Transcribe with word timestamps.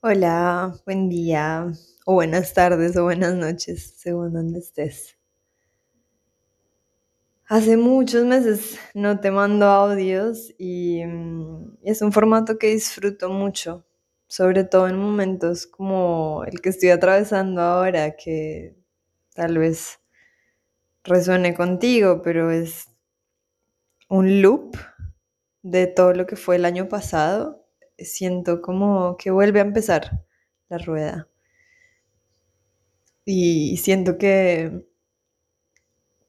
Hola, 0.00 0.74
buen 0.86 1.10
día, 1.10 1.70
o 2.06 2.14
buenas 2.14 2.54
tardes, 2.54 2.96
o 2.96 3.02
buenas 3.04 3.34
noches, 3.34 3.92
según 3.98 4.32
donde 4.32 4.60
estés. 4.60 5.18
Hace 7.48 7.76
muchos 7.76 8.24
meses 8.24 8.78
no 8.94 9.20
te 9.20 9.30
mando 9.30 9.66
audios 9.66 10.52
y 10.58 11.04
mm, 11.04 11.78
es 11.82 12.02
un 12.02 12.12
formato 12.12 12.58
que 12.58 12.68
disfruto 12.68 13.30
mucho, 13.30 13.86
sobre 14.28 14.64
todo 14.64 14.88
en 14.88 14.98
momentos 14.98 15.66
como 15.66 16.44
el 16.46 16.60
que 16.60 16.68
estoy 16.70 16.90
atravesando 16.90 17.62
ahora, 17.62 18.16
que 18.16 18.76
tal 19.34 19.58
vez 19.58 19.98
resuene 21.04 21.54
contigo, 21.54 22.20
pero 22.20 22.50
es 22.50 22.88
un 24.08 24.42
loop 24.42 24.76
de 25.62 25.86
todo 25.86 26.12
lo 26.12 26.26
que 26.26 26.36
fue 26.36 26.56
el 26.56 26.64
año 26.64 26.88
pasado. 26.88 27.65
Siento 27.98 28.60
como 28.62 29.16
que 29.16 29.30
vuelve 29.30 29.60
a 29.60 29.64
empezar 29.64 30.24
la 30.68 30.78
rueda. 30.78 31.28
Y 33.24 33.76
siento 33.78 34.18
que, 34.18 34.84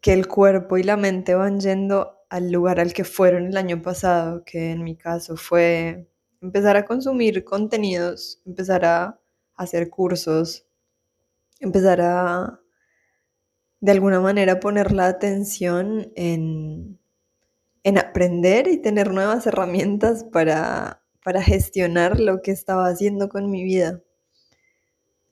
que 0.01 0.13
el 0.13 0.27
cuerpo 0.27 0.77
y 0.77 0.83
la 0.83 0.97
mente 0.97 1.35
van 1.35 1.59
yendo 1.59 2.17
al 2.29 2.51
lugar 2.51 2.79
al 2.79 2.93
que 2.93 3.03
fueron 3.03 3.47
el 3.47 3.57
año 3.57 3.81
pasado, 3.81 4.43
que 4.43 4.71
en 4.71 4.83
mi 4.83 4.95
caso 4.97 5.37
fue 5.37 6.07
empezar 6.41 6.77
a 6.77 6.85
consumir 6.85 7.43
contenidos, 7.43 8.41
empezar 8.45 8.85
a 8.85 9.19
hacer 9.55 9.89
cursos, 9.89 10.67
empezar 11.59 12.01
a 12.01 12.59
de 13.79 13.91
alguna 13.91 14.19
manera 14.19 14.59
poner 14.59 14.91
la 14.91 15.07
atención 15.07 16.11
en, 16.15 16.99
en 17.83 17.97
aprender 17.97 18.67
y 18.67 18.81
tener 18.81 19.13
nuevas 19.13 19.45
herramientas 19.45 20.23
para, 20.23 21.03
para 21.27 21.41
gestionar 21.43 22.21
lo 22.21 22.41
que 22.41 22.51
estaba 22.51 22.87
haciendo 22.87 23.27
con 23.27 23.51
mi 23.51 23.61
vida. 23.65 24.01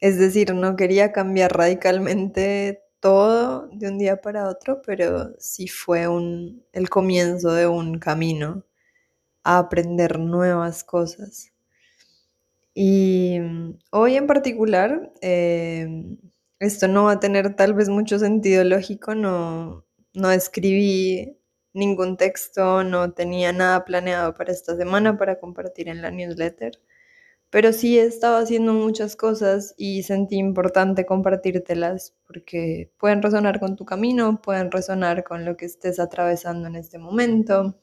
Es 0.02 0.20
decir, 0.20 0.54
no 0.54 0.76
quería 0.76 1.14
cambiar 1.14 1.56
radicalmente 1.56 2.84
todo 3.00 3.70
de 3.72 3.88
un 3.88 3.98
día 3.98 4.20
para 4.20 4.50
otro, 4.50 4.82
pero 4.86 5.34
sí 5.40 5.70
fue 5.70 6.10
un, 6.10 6.66
el 6.74 6.90
comienzo 6.90 7.54
de 7.54 7.68
un 7.68 7.98
camino 7.98 8.66
a 9.46 9.58
aprender 9.58 10.20
nuevas 10.20 10.84
cosas. 10.84 11.54
Y 12.74 13.40
hoy 13.90 14.18
en 14.18 14.28
particular, 14.28 15.14
eh, 15.22 16.18
esto 16.60 16.90
no 16.90 17.06
va 17.06 17.14
a 17.14 17.20
tener 17.22 17.56
tal 17.56 17.74
vez 17.74 17.88
mucho 17.88 18.20
sentido 18.20 18.66
lógico, 18.66 19.16
no, 19.16 19.86
no 20.14 20.30
escribí 20.30 21.38
ningún 21.76 22.18
texto, 22.18 22.84
no 22.84 23.12
tenía 23.14 23.54
nada 23.54 23.86
planeado 23.86 24.34
para 24.36 24.52
esta 24.52 24.76
semana 24.76 25.18
para 25.18 25.40
compartir 25.40 25.90
en 25.90 26.02
la 26.02 26.12
newsletter, 26.12 26.80
pero 27.50 27.74
sí 27.74 28.00
he 28.00 28.04
estado 28.06 28.38
haciendo 28.38 28.74
muchas 28.74 29.16
cosas 29.16 29.76
y 29.78 30.04
sentí 30.04 30.38
importante 30.38 31.06
compartírtelas 31.06 32.16
porque 32.28 32.92
pueden 32.98 33.22
resonar 33.22 33.60
con 33.60 33.76
tu 33.76 33.86
camino, 33.86 34.42
pueden 34.42 34.72
resonar 34.72 35.24
con 35.24 35.46
lo 35.46 35.58
que 35.58 35.66
estés 35.66 36.00
atravesando 36.00 36.68
en 36.68 36.76
este 36.76 36.98
momento, 36.98 37.76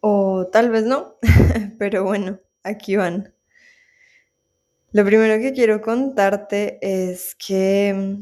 o 0.00 0.46
tal 0.52 0.70
vez 0.70 0.84
no, 0.84 1.16
pero 1.78 2.04
bueno, 2.04 2.38
aquí 2.62 2.96
van. 2.96 3.32
Lo 4.92 5.04
primero 5.04 5.42
que 5.42 5.52
quiero 5.52 5.80
contarte 5.80 6.78
es 6.80 7.34
que, 7.34 8.18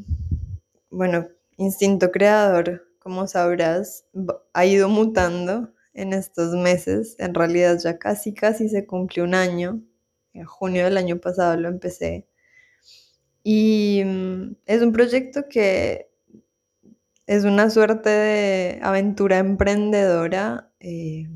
bueno, 0.90 1.28
Instinto 1.58 2.10
Creador, 2.10 2.86
como 3.02 3.26
sabrás, 3.26 4.06
ha 4.52 4.66
ido 4.66 4.88
mutando 4.88 5.72
en 5.94 6.12
estos 6.12 6.54
meses. 6.54 7.16
En 7.18 7.34
realidad 7.34 7.78
ya 7.82 7.98
casi, 7.98 8.32
casi 8.32 8.68
se 8.68 8.86
cumple 8.86 9.22
un 9.22 9.34
año. 9.34 9.82
En 10.32 10.44
junio 10.44 10.84
del 10.84 10.96
año 10.96 11.18
pasado 11.18 11.56
lo 11.56 11.68
empecé. 11.68 12.26
Y 13.44 14.02
mm, 14.04 14.56
es 14.66 14.82
un 14.82 14.92
proyecto 14.92 15.48
que 15.48 16.10
es 17.26 17.44
una 17.44 17.70
suerte 17.70 18.10
de 18.10 18.78
aventura 18.82 19.38
emprendedora. 19.38 20.70
Eh, 20.80 21.28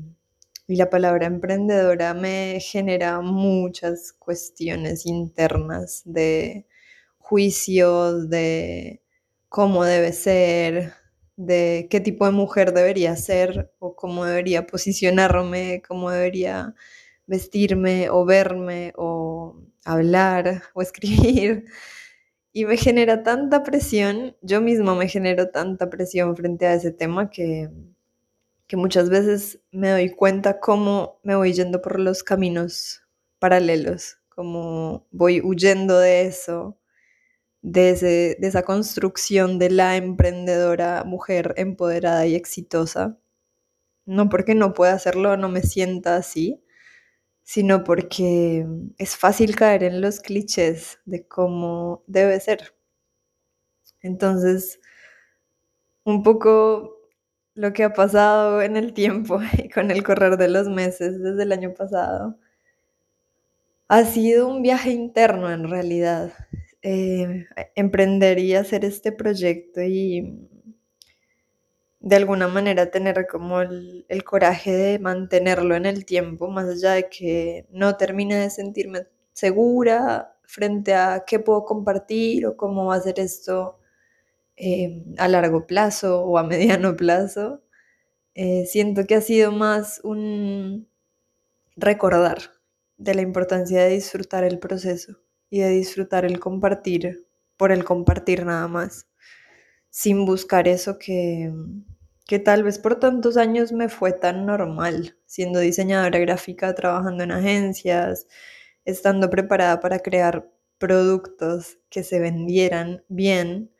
y 0.69 0.75
la 0.75 0.89
palabra 0.89 1.27
emprendedora 1.27 2.13
me 2.13 2.59
genera 2.61 3.21
muchas 3.21 4.13
cuestiones 4.13 5.05
internas 5.05 6.01
de 6.05 6.65
juicios, 7.17 8.29
de 8.29 9.01
cómo 9.49 9.85
debe 9.85 10.11
ser, 10.13 10.93
de 11.37 11.87
qué 11.89 12.01
tipo 12.01 12.25
de 12.25 12.31
mujer 12.31 12.73
debería 12.73 13.15
ser 13.15 13.71
o 13.79 13.95
cómo 13.95 14.25
debería 14.25 14.67
posicionarme, 14.67 15.81
cómo 15.87 16.11
debería 16.11 16.75
vestirme 17.27 18.09
o 18.09 18.25
verme 18.25 18.93
o 18.97 19.57
hablar 19.85 20.63
o 20.73 20.81
escribir. 20.83 21.65
Y 22.53 22.65
me 22.65 22.77
genera 22.77 23.23
tanta 23.23 23.63
presión, 23.63 24.35
yo 24.41 24.61
mismo 24.61 24.95
me 24.95 25.07
genero 25.07 25.49
tanta 25.51 25.89
presión 25.89 26.35
frente 26.35 26.65
a 26.67 26.73
ese 26.75 26.91
tema 26.91 27.29
que 27.29 27.69
que 28.67 28.77
muchas 28.77 29.09
veces 29.09 29.59
me 29.71 29.89
doy 29.91 30.09
cuenta 30.11 30.59
cómo 30.59 31.19
me 31.23 31.35
voy 31.35 31.53
yendo 31.53 31.81
por 31.81 31.99
los 31.99 32.23
caminos 32.23 33.01
paralelos, 33.39 34.17
como 34.29 35.07
voy 35.11 35.41
huyendo 35.41 35.97
de 35.99 36.23
eso, 36.27 36.77
de, 37.61 38.37
esa 38.41 38.63
construcción 38.63 39.59
de 39.59 39.69
la 39.69 39.97
emprendedora 39.97 41.03
mujer 41.05 41.53
empoderada 41.57 42.25
y 42.27 42.35
exitosa. 42.35 43.17
No 44.05 44.29
porque 44.29 44.55
no 44.55 44.73
pueda 44.73 44.93
hacerlo, 44.93 45.37
no 45.37 45.49
me 45.49 45.61
sienta 45.61 46.17
así, 46.17 46.63
sino 47.43 47.83
porque 47.83 48.67
es 48.97 49.17
fácil 49.17 49.55
caer 49.55 49.83
en 49.83 50.01
los 50.01 50.19
clichés 50.21 50.99
de 51.05 51.27
cómo 51.27 52.03
debe 52.07 52.39
ser. 52.39 52.75
Entonces, 54.01 54.79
un 56.05 56.23
poco 56.23 56.97
lo 57.55 57.73
que 57.73 57.83
ha 57.83 57.93
pasado 57.93 58.61
en 58.61 58.77
el 58.77 58.93
tiempo 58.93 59.39
y 59.57 59.69
con 59.69 59.91
el 59.91 60.03
correr 60.03 60.37
de 60.37 60.47
los 60.49 60.69
meses 60.69 61.21
desde 61.21 61.43
el 61.43 61.51
año 61.51 61.73
pasado 61.73 62.37
ha 63.89 64.03
sido 64.03 64.47
un 64.47 64.61
viaje 64.61 64.91
interno 64.91 65.51
en 65.51 65.69
realidad. 65.69 66.33
Eh, 66.89 67.47
emprender 67.75 68.39
y 68.39 68.55
hacer 68.55 68.85
este 68.85 69.11
proyecto 69.11 69.81
y 69.81 70.39
de 71.99 72.15
alguna 72.15 72.47
manera 72.47 72.91
tener 72.91 73.27
como 73.27 73.59
el, 73.61 74.05
coraje 74.23 74.71
de 74.71 74.99
mantenerlo 74.99 75.75
en 75.75 75.85
el 75.85 76.05
tiempo, 76.05 76.47
más 76.47 76.69
allá 76.69 76.93
de 76.93 77.09
que 77.09 77.67
no 77.71 77.97
termine 77.97 78.37
de 78.37 78.49
sentirme 78.49 79.05
segura 79.33 80.37
frente 80.43 80.93
a 80.95 81.25
qué 81.27 81.39
puedo 81.39 81.65
compartir 81.65 82.45
o 82.47 82.55
cómo 82.55 82.85
va 82.85 82.95
a 82.95 83.01
ser 83.01 83.19
esto 83.19 83.79
eh, 84.55 85.03
a 85.17 85.27
largo 85.27 85.67
plazo 85.67 86.21
o 86.23 86.37
a 86.37 86.43
mediano 86.47 86.95
plazo, 86.95 87.61
eh, 88.35 88.65
siento 88.65 89.05
que 89.05 89.15
ha 89.15 89.21
sido 89.21 89.51
más 89.51 89.99
un 90.05 90.87
recordar 91.75 92.37
de 92.97 93.15
la 93.15 93.23
importancia 93.23 93.83
de 93.83 93.89
disfrutar 93.89 94.45
el 94.45 94.59
proceso 94.59 95.26
y 95.49 95.59
de 95.59 95.69
disfrutar 95.69 96.25
el 96.25 96.39
compartir 96.39 97.25
por 97.57 97.71
el 97.71 97.83
compartir 97.85 98.45
nada 98.45 98.67
más, 98.67 99.07
sin 99.89 100.25
buscar 100.25 100.67
eso 100.67 100.99
que, 100.99 101.51
que 102.27 102.39
tal 102.39 102.63
vez 102.63 102.79
por 102.79 102.99
tantos 102.99 103.37
años 103.37 103.71
me 103.71 103.89
fue 103.89 104.13
tan 104.13 104.45
normal, 104.45 105.17
siendo 105.25 105.59
diseñadora 105.59 106.19
gráfica, 106.19 106.75
trabajando 106.75 107.23
en 107.23 107.31
agencias, 107.31 108.27
estando 108.85 109.29
preparada 109.29 109.79
para 109.79 109.99
crear 109.99 110.49
productos 110.77 111.79
que 111.89 112.03
se 112.03 112.19
vendieran 112.19 113.03
bien 113.09 113.71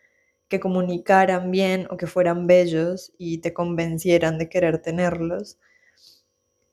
que 0.49 0.59
comunicaran 0.59 1.51
bien 1.51 1.87
o 1.89 1.97
que 1.97 2.07
fueran 2.07 2.47
bellos 2.47 3.13
y 3.17 3.39
te 3.39 3.53
convencieran 3.53 4.37
de 4.37 4.49
querer 4.49 4.79
tenerlos, 4.81 5.57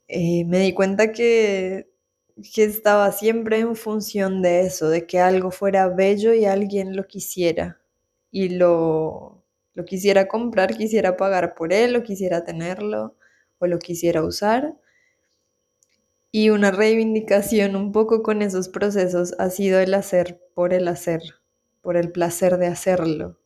eh, 0.08 0.44
me 0.46 0.58
di 0.58 0.72
cuenta 0.74 1.12
que, 1.12 1.90
que 2.54 2.64
estaba 2.64 3.12
siempre 3.12 3.60
en 3.60 3.76
función 3.76 4.42
de 4.42 4.62
eso, 4.62 4.88
de 4.88 5.06
que 5.06 5.20
algo 5.20 5.50
fuera 5.50 5.88
bello 5.88 6.34
y 6.34 6.44
alguien 6.44 6.96
lo 6.96 7.06
quisiera 7.06 7.80
y 8.30 8.48
lo, 8.50 9.44
lo 9.74 9.84
quisiera 9.84 10.26
comprar, 10.28 10.76
quisiera 10.76 11.16
pagar 11.16 11.54
por 11.54 11.72
él, 11.72 11.96
o 11.96 12.02
quisiera 12.02 12.44
tenerlo 12.44 13.16
o 13.58 13.66
lo 13.66 13.78
quisiera 13.78 14.22
usar. 14.24 14.76
Y 16.32 16.50
una 16.50 16.72
reivindicación 16.72 17.76
un 17.76 17.92
poco 17.92 18.22
con 18.22 18.42
esos 18.42 18.68
procesos 18.68 19.34
ha 19.38 19.50
sido 19.50 19.78
el 19.78 19.94
hacer 19.94 20.40
por 20.54 20.74
el 20.74 20.88
hacer, 20.88 21.22
por 21.80 21.96
el 21.96 22.10
placer 22.10 22.58
de 22.58 22.66
hacerlo, 22.66 23.38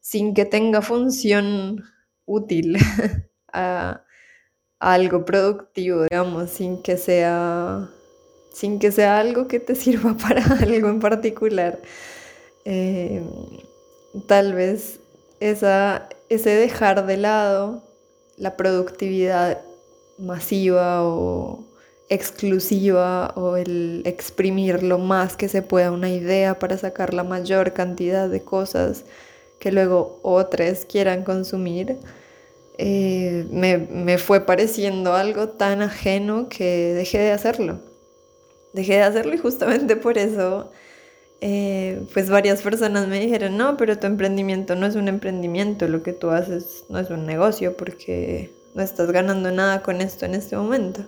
sin 0.00 0.34
que 0.34 0.44
tenga 0.44 0.82
función 0.82 1.84
útil 2.24 2.78
a, 3.52 4.02
algo 4.78 5.24
productivo, 5.24 6.02
digamos, 6.02 6.50
sin 6.50 6.82
que 6.82 6.96
sea 6.96 7.88
sin 8.56 8.78
que 8.78 8.90
sea 8.90 9.18
algo 9.18 9.48
que 9.48 9.60
te 9.60 9.74
sirva 9.84 10.16
para 10.16 10.42
algo 10.44 10.88
en 10.88 10.98
particular. 10.98 11.78
Eh, 12.64 13.22
tal 14.26 14.54
vez 14.54 14.98
esa, 15.40 16.08
ese 16.30 16.50
dejar 16.50 17.06
de 17.06 17.18
lado 17.18 17.82
la 18.38 18.56
productividad 18.56 19.60
masiva 20.18 21.04
o 21.04 21.64
exclusiva 22.08 23.32
o 23.36 23.56
el 23.56 24.02
exprimir 24.06 24.82
lo 24.82 24.98
más 24.98 25.36
que 25.36 25.48
se 25.48 25.60
pueda 25.60 25.92
una 25.92 26.08
idea 26.08 26.58
para 26.58 26.78
sacar 26.78 27.12
la 27.12 27.24
mayor 27.24 27.74
cantidad 27.74 28.28
de 28.28 28.40
cosas 28.40 29.04
que 29.58 29.70
luego 29.70 30.18
otros 30.22 30.86
quieran 30.86 31.24
consumir, 31.24 31.98
eh, 32.78 33.46
me, 33.50 34.16
fue 34.18 34.40
pareciendo 34.46 35.14
algo 35.14 35.48
tan 35.48 35.82
ajeno 35.82 36.48
que 36.48 36.94
dejé 36.94 37.18
de 37.18 37.32
hacerlo. 37.32 37.80
Dejé 38.76 38.96
de 38.96 39.02
hacerlo 39.02 39.34
y 39.34 39.38
justamente 39.38 39.96
por 39.96 40.18
eso, 40.18 40.70
eh, 41.40 42.06
pues 42.12 42.28
varias 42.28 42.60
personas 42.60 43.08
me 43.08 43.18
dijeron, 43.18 43.56
no, 43.56 43.78
pero 43.78 43.98
tu 43.98 44.06
emprendimiento 44.06 44.76
no 44.76 44.84
es 44.84 44.96
un 44.96 45.08
emprendimiento, 45.08 45.88
lo 45.88 46.02
que 46.02 46.12
tú 46.12 46.28
haces 46.28 46.84
no 46.90 46.98
es 46.98 47.08
un 47.08 47.24
negocio 47.24 47.74
porque 47.74 48.50
no 48.74 48.82
estás 48.82 49.10
ganando 49.10 49.50
nada 49.50 49.82
con 49.82 50.02
esto 50.02 50.26
en 50.26 50.34
este 50.34 50.56
momento. 50.56 51.06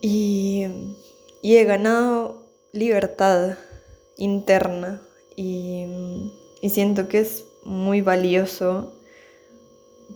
Y, 0.00 0.66
he 1.42 1.64
ganado 1.64 2.46
libertad 2.72 3.56
interna 4.16 5.02
y, 5.34 5.86
siento 6.68 7.08
que 7.08 7.18
es 7.18 7.44
muy 7.64 8.02
valioso 8.02 8.92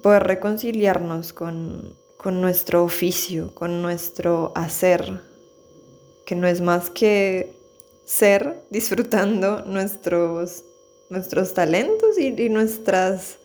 poder 0.02 0.22
reconciliarnos 0.22 1.32
con, 1.32 1.98
nuestro 2.24 2.84
oficio, 2.84 3.52
con 3.54 3.82
nuestro 3.82 4.52
hacer, 4.54 5.20
que 6.30 6.36
no 6.36 6.46
es 6.46 6.60
más 6.60 6.90
que 6.90 7.56
ser 8.04 8.62
disfrutando 8.70 9.64
nuestros, 9.64 10.64
nuestros 11.08 11.54
talentos 11.54 12.20
y, 12.20 12.48
nuestras 12.48 13.40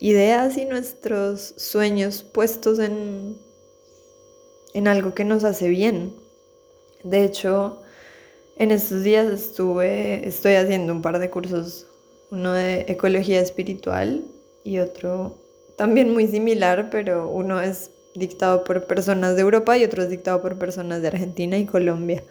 ideas 0.00 0.56
y 0.56 0.64
nuestros 0.64 1.52
sueños 1.58 2.22
puestos 2.22 2.78
en, 2.78 3.36
en 4.72 4.88
algo 4.88 5.12
que 5.12 5.24
nos 5.24 5.44
hace 5.44 5.68
bien. 5.68 6.16
De 7.04 7.22
hecho, 7.22 7.82
en 8.56 8.70
estos 8.70 9.02
días 9.02 9.30
estuve, 9.30 10.26
estoy 10.26 10.54
haciendo 10.54 10.94
un 10.94 11.02
par 11.02 11.18
de 11.18 11.28
cursos, 11.28 11.86
uno 12.30 12.54
de 12.54 12.86
ecología 12.88 13.42
espiritual 13.42 14.24
y 14.64 14.78
otro 14.78 15.36
también 15.76 16.10
muy 16.10 16.26
similar, 16.28 16.88
pero 16.90 17.28
uno 17.28 17.60
es 17.60 17.90
dictado 18.14 18.64
por 18.64 18.84
personas 18.84 19.36
de 19.36 19.42
Europa 19.42 19.76
y 19.76 19.84
otro 19.84 20.02
es 20.02 20.10
dictado 20.10 20.42
por 20.42 20.58
personas 20.58 21.02
de 21.02 21.08
Argentina 21.08 21.58
y 21.58 21.66
Colombia. 21.66 22.22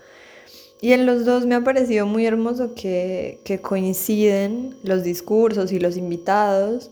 Y 0.79 0.93
en 0.93 1.05
los 1.05 1.25
dos 1.25 1.45
me 1.45 1.55
ha 1.55 1.63
parecido 1.63 2.07
muy 2.07 2.25
hermoso 2.25 2.73
que, 2.73 3.39
que 3.43 3.61
coinciden 3.61 4.77
los 4.83 5.03
discursos 5.03 5.71
y 5.71 5.79
los 5.79 5.95
invitados 5.95 6.89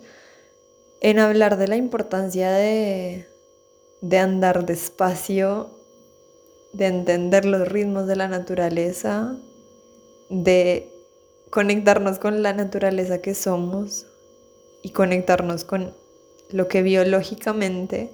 en 1.01 1.17
hablar 1.17 1.57
de 1.57 1.67
la 1.67 1.75
importancia 1.75 2.51
de, 2.51 3.25
de 4.01 4.17
andar 4.17 4.65
despacio, 4.65 5.71
de 6.73 6.85
entender 6.85 7.45
los 7.45 7.67
ritmos 7.67 8.05
de 8.05 8.15
la 8.15 8.27
naturaleza, 8.27 9.35
de 10.29 10.87
conectarnos 11.49 12.19
con 12.19 12.43
la 12.43 12.53
naturaleza 12.53 13.21
que 13.21 13.33
somos 13.33 14.05
y 14.83 14.91
conectarnos 14.91 15.63
con 15.63 15.95
lo 16.51 16.67
que 16.67 16.83
biológicamente 16.83 18.11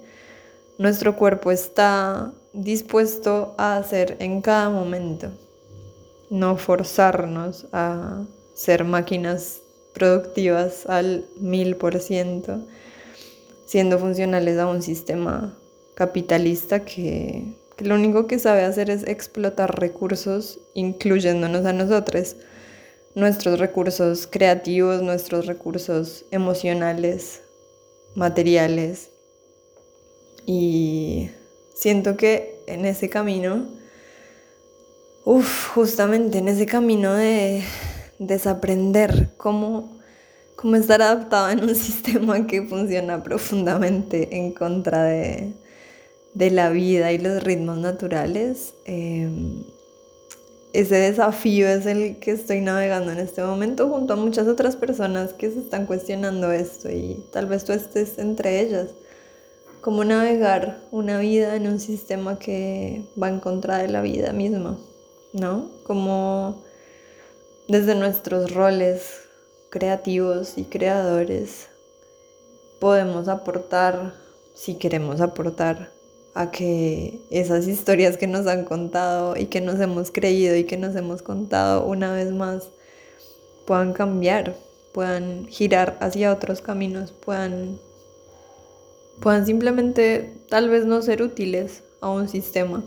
nuestro 0.78 1.16
cuerpo 1.16 1.50
está 1.50 2.32
dispuesto 2.52 3.54
a 3.58 3.76
hacer 3.76 4.16
en 4.20 4.40
cada 4.40 4.70
momento. 4.70 5.30
No 6.30 6.56
forzarnos 6.56 7.66
a 7.72 8.24
ser 8.54 8.84
máquinas 8.84 9.60
productivas 9.94 10.86
al 10.86 11.24
mil 11.38 11.76
por 11.76 12.00
ciento, 12.00 12.66
siendo 13.66 13.98
funcionales 13.98 14.58
a 14.58 14.66
un 14.66 14.82
sistema 14.82 15.56
capitalista 15.94 16.84
que, 16.84 17.54
lo 17.78 17.94
único 17.94 18.26
que 18.26 18.38
sabe 18.38 18.64
hacer 18.64 18.90
es 18.90 19.06
explotar 19.06 19.78
recursos, 19.78 20.58
incluyéndonos 20.74 21.64
a 21.66 21.72
nosotros, 21.72 22.36
nuestros 23.14 23.58
recursos 23.58 24.26
creativos, 24.26 25.02
nuestros 25.02 25.46
recursos 25.46 26.24
emocionales, 26.30 27.42
materiales. 28.14 29.10
Y 30.46 31.28
siento 31.74 32.16
que 32.16 32.62
en 32.68 32.86
ese 32.86 33.10
camino, 33.10 33.66
uff, 35.24 35.68
justamente 35.74 36.38
en 36.38 36.48
ese 36.48 36.66
camino 36.66 37.14
de 37.14 37.64
desaprender 38.20 39.30
cómo, 39.36 39.98
cómo 40.54 40.76
estar 40.76 41.02
adaptado 41.02 41.50
en 41.50 41.64
un 41.64 41.74
sistema 41.74 42.46
que 42.46 42.62
funciona 42.62 43.22
profundamente 43.22 44.36
en 44.36 44.52
contra 44.52 45.02
de, 45.02 45.52
de 46.34 46.50
la 46.50 46.70
vida 46.70 47.12
y 47.12 47.18
los 47.18 47.42
ritmos 47.42 47.78
naturales, 47.78 48.74
em, 48.84 49.64
ese 50.74 50.96
desafío 50.96 51.66
es 51.66 51.86
el 51.86 52.18
que 52.18 52.32
estoy 52.32 52.60
navegando 52.60 53.10
en 53.10 53.18
este 53.18 53.42
momento 53.42 53.88
junto 53.88 54.12
a 54.12 54.16
muchas 54.16 54.46
otras 54.46 54.76
personas 54.76 55.32
que 55.32 55.50
se 55.50 55.60
están 55.60 55.86
cuestionando 55.86 56.52
esto 56.52 56.90
y 56.90 57.26
tal 57.32 57.46
vez 57.46 57.64
tú 57.64 57.72
estés 57.72 58.18
entre 58.18 58.60
ellas. 58.60 58.88
Cómo 59.86 60.02
navegar 60.02 60.80
una 60.90 61.20
vida 61.20 61.54
en 61.54 61.68
un 61.68 61.78
sistema 61.78 62.40
que 62.40 63.04
va 63.22 63.28
en 63.28 63.38
contra 63.38 63.78
de 63.78 63.86
la 63.86 64.02
vida 64.02 64.32
misma, 64.32 64.76
¿no? 65.32 65.70
Como 65.84 66.60
desde 67.68 67.94
nuestros 67.94 68.52
roles 68.52 69.28
creativos 69.70 70.58
y 70.58 70.64
creadores 70.64 71.68
podemos 72.80 73.28
aportar, 73.28 74.14
si 74.54 74.74
queremos 74.74 75.20
aportar, 75.20 75.92
a 76.34 76.50
que 76.50 77.20
esas 77.30 77.68
historias 77.68 78.16
que 78.16 78.26
nos 78.26 78.48
han 78.48 78.64
contado 78.64 79.36
y 79.36 79.46
que 79.46 79.60
nos 79.60 79.78
hemos 79.78 80.10
creído 80.10 80.56
y 80.56 80.64
que 80.64 80.78
nos 80.78 80.96
hemos 80.96 81.22
contado 81.22 81.86
una 81.86 82.12
vez 82.12 82.32
más 82.32 82.70
puedan 83.68 83.92
cambiar, 83.92 84.56
puedan 84.92 85.46
girar 85.46 85.96
hacia 86.00 86.32
otros 86.32 86.60
caminos, 86.60 87.12
puedan, 87.12 87.78
puedan 89.20 89.46
simplemente 89.46 90.40
tal 90.48 90.68
vez 90.68 90.86
no 90.86 91.02
ser 91.02 91.22
útiles 91.22 91.82
a 92.00 92.10
un 92.10 92.28
sistema, 92.28 92.84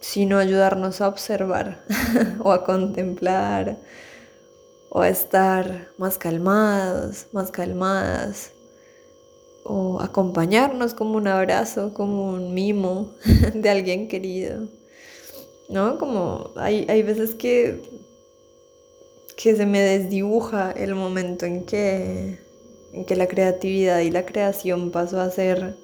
sino 0.00 0.38
ayudarnos 0.38 1.00
a 1.00 1.08
observar 1.08 1.84
o 2.40 2.52
a 2.52 2.64
contemplar 2.64 3.78
o 4.90 5.00
a 5.00 5.08
estar 5.08 5.88
más 5.98 6.18
calmados, 6.18 7.26
más 7.32 7.50
calmadas 7.50 8.52
o 9.64 10.00
acompañarnos 10.00 10.94
como 10.94 11.16
un 11.16 11.26
abrazo, 11.26 11.92
como 11.92 12.30
un 12.30 12.54
mimo 12.54 13.14
de 13.54 13.68
alguien 13.68 14.08
querido. 14.08 14.68
¿No? 15.68 15.98
Como 15.98 16.52
hay, 16.54 16.86
hay 16.88 17.02
veces 17.02 17.34
que, 17.34 17.82
que 19.36 19.56
se 19.56 19.66
me 19.66 19.80
desdibuja 19.80 20.70
el 20.70 20.94
momento 20.94 21.44
en 21.44 21.64
que, 21.64 22.38
que 23.04 23.16
la 23.16 23.26
creatividad 23.28 24.00
y 24.00 24.10
la 24.10 24.24
creación 24.24 24.90
pasó 24.90 25.20
a 25.20 25.30
ser, 25.30 25.76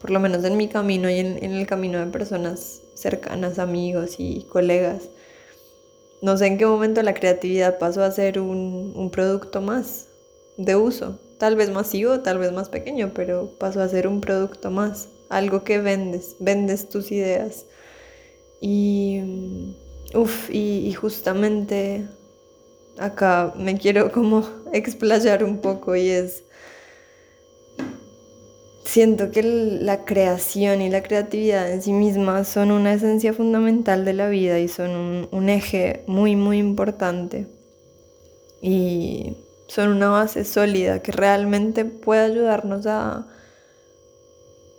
por 0.00 0.10
lo 0.10 0.20
menos 0.20 0.44
en 0.44 0.56
mi 0.56 0.68
camino 0.68 1.10
y 1.10 1.18
en, 1.18 1.42
el 1.42 1.66
camino 1.66 1.98
de 1.98 2.06
personas 2.06 2.82
cercanas, 2.94 3.58
amigos 3.58 4.16
y 4.18 4.44
colegas, 4.44 5.08
no 6.22 6.36
sé 6.36 6.46
en 6.46 6.58
qué 6.58 6.66
momento 6.66 7.02
la 7.02 7.14
creatividad 7.14 7.78
pasó 7.78 8.02
a 8.02 8.10
ser 8.10 8.38
un, 8.38 8.92
un 8.94 9.10
producto 9.10 9.60
más 9.60 10.06
de 10.56 10.76
uso, 10.76 11.18
tal 11.38 11.56
vez 11.56 11.70
masivo, 11.70 12.20
tal 12.20 12.38
vez 12.38 12.52
más 12.52 12.68
pequeño, 12.68 13.12
pero 13.14 13.50
pasó 13.58 13.82
a 13.82 13.88
ser 13.88 14.06
un 14.06 14.20
producto 14.20 14.70
más, 14.70 15.08
algo 15.28 15.64
que 15.64 15.78
vendes, 15.78 16.36
vendes 16.38 16.88
tus 16.88 17.10
ideas. 17.10 17.66
Y, 18.60 19.20
uff, 20.14 20.48
y, 20.50 20.92
justamente 20.94 22.06
acá 22.98 23.54
me 23.56 23.76
quiero 23.76 24.12
como 24.12 24.48
explayar 24.72 25.44
un 25.44 25.58
poco 25.58 25.96
y 25.96 26.08
es, 26.08 26.44
siento 28.84 29.30
que 29.30 29.42
la 29.42 30.04
creación 30.04 30.82
y 30.82 30.90
la 30.90 31.02
creatividad 31.02 31.70
en 31.70 31.82
sí 31.82 31.92
misma 31.92 32.44
son 32.44 32.70
una 32.70 32.94
esencia 32.94 33.32
fundamental 33.32 34.04
de 34.04 34.12
la 34.12 34.28
vida 34.28 34.58
y 34.60 34.68
son 34.68 35.28
un, 35.30 35.48
eje 35.48 36.04
muy, 36.06 36.36
muy 36.36 36.58
importante. 36.58 37.46
Y 38.62 39.36
son 39.66 39.88
una 39.88 40.08
base 40.08 40.44
sólida 40.44 41.02
que 41.02 41.12
realmente 41.12 41.84
puede 41.84 42.24
ayudarnos 42.24 42.86
a, 42.86 43.26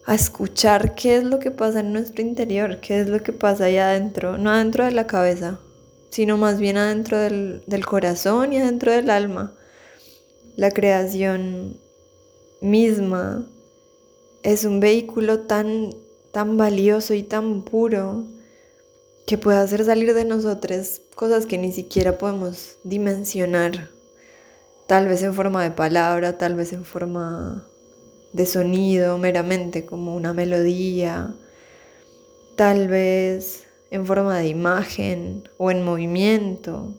a 0.05 0.15
escuchar 0.15 0.95
qué 0.95 1.17
es 1.17 1.23
lo 1.23 1.39
que 1.39 1.51
pasa 1.51 1.81
en 1.81 1.93
nuestro 1.93 2.21
interior, 2.21 2.79
qué 2.79 3.01
es 3.01 3.09
lo 3.09 3.21
que 3.21 3.33
pasa 3.33 3.65
ahí 3.65 3.77
adentro, 3.77 4.37
no 4.37 4.49
adentro 4.49 4.85
de 4.85 4.91
la 4.91 5.07
cabeza, 5.07 5.59
sino 6.15 6.37
más 6.37 6.61
bien 6.61 6.77
adentro 6.77 7.19
del, 7.19 7.61
del 7.67 7.85
corazón 7.85 8.53
y 8.53 8.57
adentro 8.57 8.93
del 8.93 9.09
alma. 9.09 9.53
La 10.55 10.71
creación 10.71 11.77
misma 12.61 13.45
es 14.41 14.63
un 14.63 14.79
vehículo 14.79 15.41
tan, 15.41 15.89
tan 16.31 16.55
valioso 16.55 17.13
y 17.15 17.23
tan 17.23 17.63
puro 17.63 18.23
que 19.27 19.37
puede 19.37 19.57
hacer 19.57 19.83
salir 19.83 20.13
de 20.13 20.23
nosotros 20.23 21.01
cosas 21.15 21.45
que 21.45 21.57
ni 21.57 21.73
siquiera 21.73 22.17
podemos 22.17 22.77
dimensionar 22.85 23.89
tal 24.87 25.09
vez 25.09 25.21
en 25.21 25.33
forma 25.33 25.63
de 25.63 25.71
palabra, 25.71 26.37
tal 26.37 26.55
vez 26.55 26.71
en 26.71 26.85
forma 26.85 27.67
de 28.31 28.45
sonido 28.45 29.17
meramente, 29.17 29.85
como 29.85 30.15
una 30.15 30.31
melodía, 30.31 31.35
tal 32.55 32.87
vez 32.87 33.64
en 33.91 34.05
forma 34.05 34.37
de 34.39 34.47
imagen 34.47 35.49
o 35.57 35.71
en 35.71 35.83
movimiento. 35.83 36.93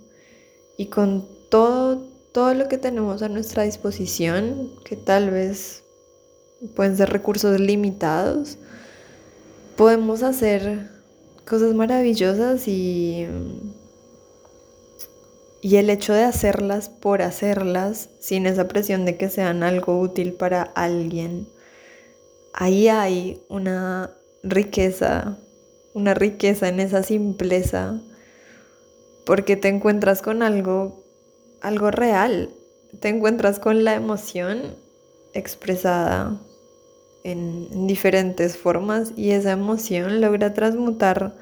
Y 0.76 0.86
con 0.86 1.26
todo, 1.48 2.02
todo 2.32 2.54
lo 2.54 2.68
que 2.68 2.78
tenemos 2.78 3.22
a 3.22 3.28
nuestra 3.28 3.62
disposición, 3.62 4.72
que 4.84 4.96
tal 4.96 5.30
vez 5.30 5.82
pueden 6.74 6.96
ser 6.96 7.10
recursos 7.10 7.60
limitados, 7.60 8.58
podemos 9.76 10.22
hacer 10.22 10.90
cosas 11.46 11.74
maravillosas 11.74 12.66
y, 12.66 13.26
y 15.60 15.76
el 15.76 15.90
hecho 15.90 16.12
de 16.12 16.24
hacerlas 16.24 16.88
por 16.88 17.22
hacerlas, 17.22 18.08
sin 18.18 18.46
esa 18.46 18.68
presión 18.68 19.04
de 19.04 19.16
que 19.16 19.30
sean 19.30 19.62
algo 19.62 20.00
útil 20.00 20.32
para 20.32 20.62
alguien, 20.62 21.48
ahí 22.52 22.88
hay 22.88 23.42
una 23.48 24.10
riqueza, 24.42 25.38
una 25.96 26.12
riqueza 26.12 26.68
en 26.68 26.78
esa 26.78 27.02
simpleza, 27.02 28.02
porque 29.24 29.56
te 29.56 29.68
encuentras 29.68 30.20
con 30.20 30.42
algo, 30.42 31.02
algo 31.62 31.90
real, 31.90 32.50
te 33.00 33.08
encuentras 33.08 33.58
con 33.58 33.82
la 33.82 33.94
emoción 33.94 34.76
expresada 35.32 36.38
en, 37.24 37.86
diferentes 37.86 38.58
formas 38.58 39.14
y 39.16 39.30
esa 39.30 39.52
emoción 39.52 40.20
logra 40.20 40.52
transmutar, 40.52 41.34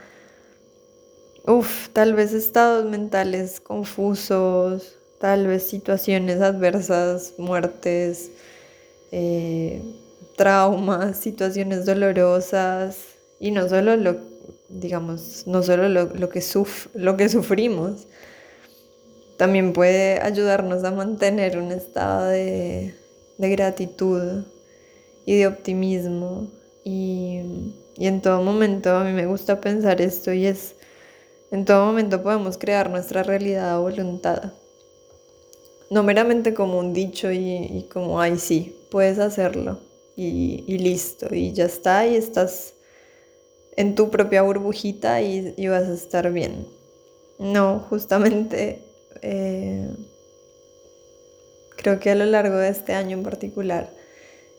uff, 1.44 1.88
tal 1.88 2.14
vez 2.14 2.32
estados 2.32 2.84
mentales 2.84 3.58
confusos, 3.58 4.99
tal 5.18 5.49
vez 5.49 5.64
situaciones 5.64 6.40
adversas, 6.40 7.34
muertes, 7.38 8.30
eh, 9.11 9.82
traumas, 10.37 11.18
situaciones 11.18 11.87
dolorosas 11.87 12.99
y 13.40 13.50
no 13.50 13.68
solo 13.68 13.96
lo, 13.96 14.34
digamos, 14.68 15.47
no 15.47 15.62
solo 15.62 15.88
lo, 15.88 16.09
que, 16.28 16.42
lo 16.94 17.16
que 17.16 17.28
sufrimos, 17.28 18.06
también 19.37 19.73
puede 19.73 20.21
ayudarnos 20.21 20.85
a 20.85 20.90
mantener 20.90 21.59
un 21.59 21.73
estado 21.73 22.26
de, 22.26 22.94
de 23.38 23.50
gratitud 23.50 24.44
y 25.26 25.38
de 25.38 25.47
optimismo. 25.47 26.49
Y, 26.85 27.40
en 27.97 28.21
todo 28.23 28.42
momento 28.42 28.90
a 28.90 29.04
mí 29.04 29.12
me 29.12 29.26
gusta 29.26 29.61
pensar 29.61 30.00
esto 30.00 30.33
y 30.33 30.47
es, 30.47 30.75
en 31.52 31.64
todo 31.64 31.87
momento 31.87 32.25
podemos 32.25 32.59
crear 32.59 32.90
nuestra 32.90 33.23
realidad 33.23 33.73
a 33.73 33.78
voluntad. 33.78 34.52
No 35.90 36.02
meramente 36.02 36.54
como 36.54 36.80
un 36.80 36.92
dicho 36.92 37.30
y, 37.30 37.87
como, 37.92 38.21
ay, 38.21 38.38
sí, 38.38 38.76
puedes 38.90 39.21
hacerlo 39.21 39.78
y, 40.16 40.78
listo, 40.78 41.33
y 41.33 41.52
ya 41.52 41.66
está, 41.66 42.06
y 42.06 42.16
estás 42.16 42.74
en 43.76 43.95
tu 43.95 44.11
propia 44.11 44.43
burbujita 44.43 45.21
y, 45.23 45.66
vas 45.69 45.85
a 45.85 45.95
estar 45.95 46.33
bien. 46.33 46.66
No, 47.38 47.81
justamente 47.88 48.81
eh, 49.23 49.88
creo 51.76 51.99
que 51.99 52.11
a 52.11 52.14
lo 52.14 52.26
largo 52.26 52.57
de 52.57 52.69
este 52.69 52.93
año 52.93 53.16
en 53.16 53.23
particular, 53.23 53.90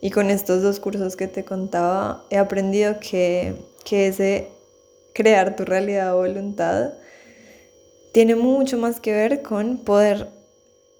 y 0.01 0.11
con 0.11 0.29
estos 0.29 0.61
dos 0.61 0.79
cursos 0.79 1.15
que 1.15 1.27
te 1.27 1.45
contaba, 1.45 2.25
he 2.29 2.37
aprendido 2.37 2.99
que, 2.99 3.55
que 3.83 4.07
ese 4.07 4.49
crear 5.13 5.55
tu 5.55 5.63
realidad 5.63 6.13
o 6.13 6.17
voluntad 6.17 6.93
tiene 8.11 8.35
mucho 8.35 8.77
más 8.77 8.99
que 8.99 9.13
ver 9.13 9.41
con 9.41 9.77
poder 9.79 10.29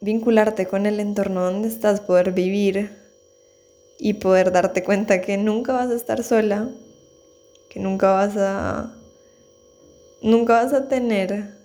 vincularte 0.01 0.67
con 0.67 0.85
el 0.85 0.99
entorno 0.99 1.43
donde 1.43 1.67
estás, 1.67 2.01
poder 2.01 2.31
vivir 2.31 2.91
y 3.99 4.15
poder 4.15 4.51
darte 4.51 4.83
cuenta 4.83 5.21
que 5.21 5.37
nunca 5.37 5.73
vas 5.73 5.89
a 5.89 5.95
estar 5.95 6.23
sola, 6.23 6.69
que 7.75 7.81
nunca 7.81 8.13
vas 8.13 8.37
a 8.37 8.89
nunca 10.21 10.63
vas 10.63 10.71
a 10.71 10.87
tener 10.87 11.55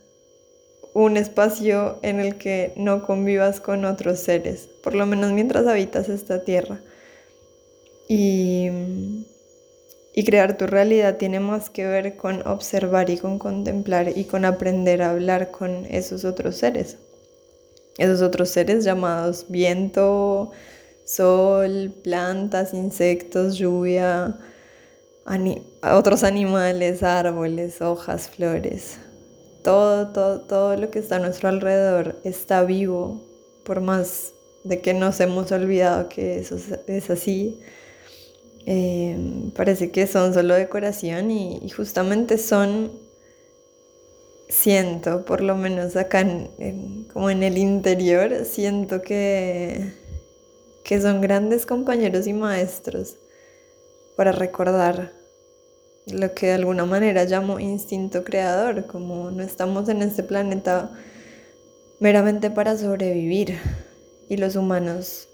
un 0.93 1.17
espacio 1.17 2.01
en 2.03 2.19
el 2.19 2.37
que 2.37 2.73
no 2.75 3.07
convivas 3.07 3.61
con 3.61 3.85
otros 3.85 4.19
seres, 4.19 4.69
por 4.83 4.97
lo 4.97 5.07
menos 5.07 5.31
mientras 5.31 5.69
habitas 5.69 6.09
esta 6.09 6.43
tierra. 6.43 6.81
Y, 8.09 8.69
crear 10.27 10.59
tu 10.59 10.67
realidad 10.67 11.17
tiene 11.17 11.39
más 11.39 11.71
que 11.71 11.87
ver 11.87 12.17
con 12.17 12.47
observar 12.47 13.09
y 13.09 13.17
con 13.17 13.39
contemplar 13.39 14.19
y 14.19 14.25
con 14.25 14.45
aprender 14.45 15.03
a 15.03 15.13
hablar 15.13 15.53
con 15.53 15.87
esos 15.87 16.25
otros 16.25 16.57
seres. 16.57 16.99
Esos 17.99 18.21
otros 18.21 18.51
seres 18.51 18.85
llamados 18.85 19.47
viento, 19.49 20.51
sol, 21.05 21.95
plantas, 22.03 22.75
insectos, 22.75 23.57
lluvia, 23.57 24.37
otros 25.83 26.25
animales, 26.25 27.03
árboles, 27.03 27.81
hojas, 27.81 28.29
flores. 28.29 28.99
Todo, 29.63 30.09
todo, 30.09 30.41
todo 30.41 30.77
lo 30.77 30.91
que 30.91 30.99
está 30.99 31.17
a 31.17 31.19
nuestro 31.19 31.49
alrededor 31.49 32.17
está 32.25 32.65
vivo, 32.65 33.21
por 33.65 33.81
más 33.81 34.33
de 34.65 34.81
que 34.81 34.95
nos 34.95 35.21
hemos 35.21 35.53
olvidado 35.53 36.09
que 36.09 36.39
eso 36.39 36.57
es 36.87 37.11
así. 37.11 37.61
Eh, 38.67 39.17
parece 39.57 39.91
que 39.91 40.07
son 40.07 40.35
solo 40.35 40.55
decoración 40.55 41.31
y, 41.31 41.69
justamente 41.71 42.39
son, 42.39 42.93
siento, 44.49 45.25
por 45.25 45.41
lo 45.41 45.57
menos 45.57 45.97
acá 45.97 46.27
como 47.13 47.31
en 47.31 47.43
el 47.43 47.59
interior, 47.59 48.45
siento 48.45 49.03
que, 49.03 49.93
que 50.85 51.01
son 51.01 51.21
grandes 51.21 51.67
compañeros 51.67 52.27
y 52.27 52.33
maestros 52.33 53.17
para 54.17 54.33
recordar 54.33 55.20
lo 56.07 56.35
que 56.35 56.47
de 56.47 56.55
alguna 56.55 56.85
manera 56.85 57.25
llamo 57.25 57.61
instinto 57.61 58.25
creador, 58.25 58.87
como 58.87 59.31
no 59.31 59.43
estamos 59.43 59.89
en 59.89 60.03
este 60.03 60.23
planeta 60.23 60.91
meramente 61.99 62.51
para 62.51 62.77
sobrevivir 62.77 63.59
y 64.29 64.37
los 64.37 64.57
humanos 64.57 65.31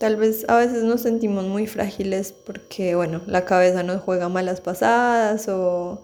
Tal 0.00 0.16
vez 0.16 0.46
a 0.48 0.56
veces 0.56 0.82
nos 0.82 1.02
sentimos 1.02 1.44
muy 1.44 1.66
frágiles 1.66 2.32
porque, 2.32 2.94
bueno, 2.94 3.20
la 3.26 3.44
cabeza 3.44 3.82
nos 3.82 4.00
juega 4.00 4.30
malas 4.30 4.62
pasadas 4.62 5.46
o 5.46 6.00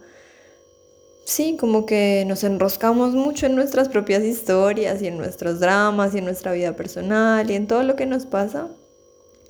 sí, 1.25 1.57
como 1.59 1.87
que 1.87 2.23
nos 2.27 2.45
enroscamos 2.45 3.15
mucho 3.15 3.47
en 3.47 3.57
nuestras 3.57 3.89
propias 3.89 4.23
historias 4.23 5.01
y 5.01 5.07
en 5.07 5.17
nuestros 5.17 5.61
dramas 5.61 6.15
y 6.15 6.19
en 6.19 6.27
nuestra 6.27 6.53
vida 6.53 6.77
personal 6.77 7.51
y 7.51 7.55
en 7.55 7.67
todo 7.67 7.85
lo 7.85 7.97
que 7.97 8.05
nos 8.05 8.27
pasa. 8.27 8.69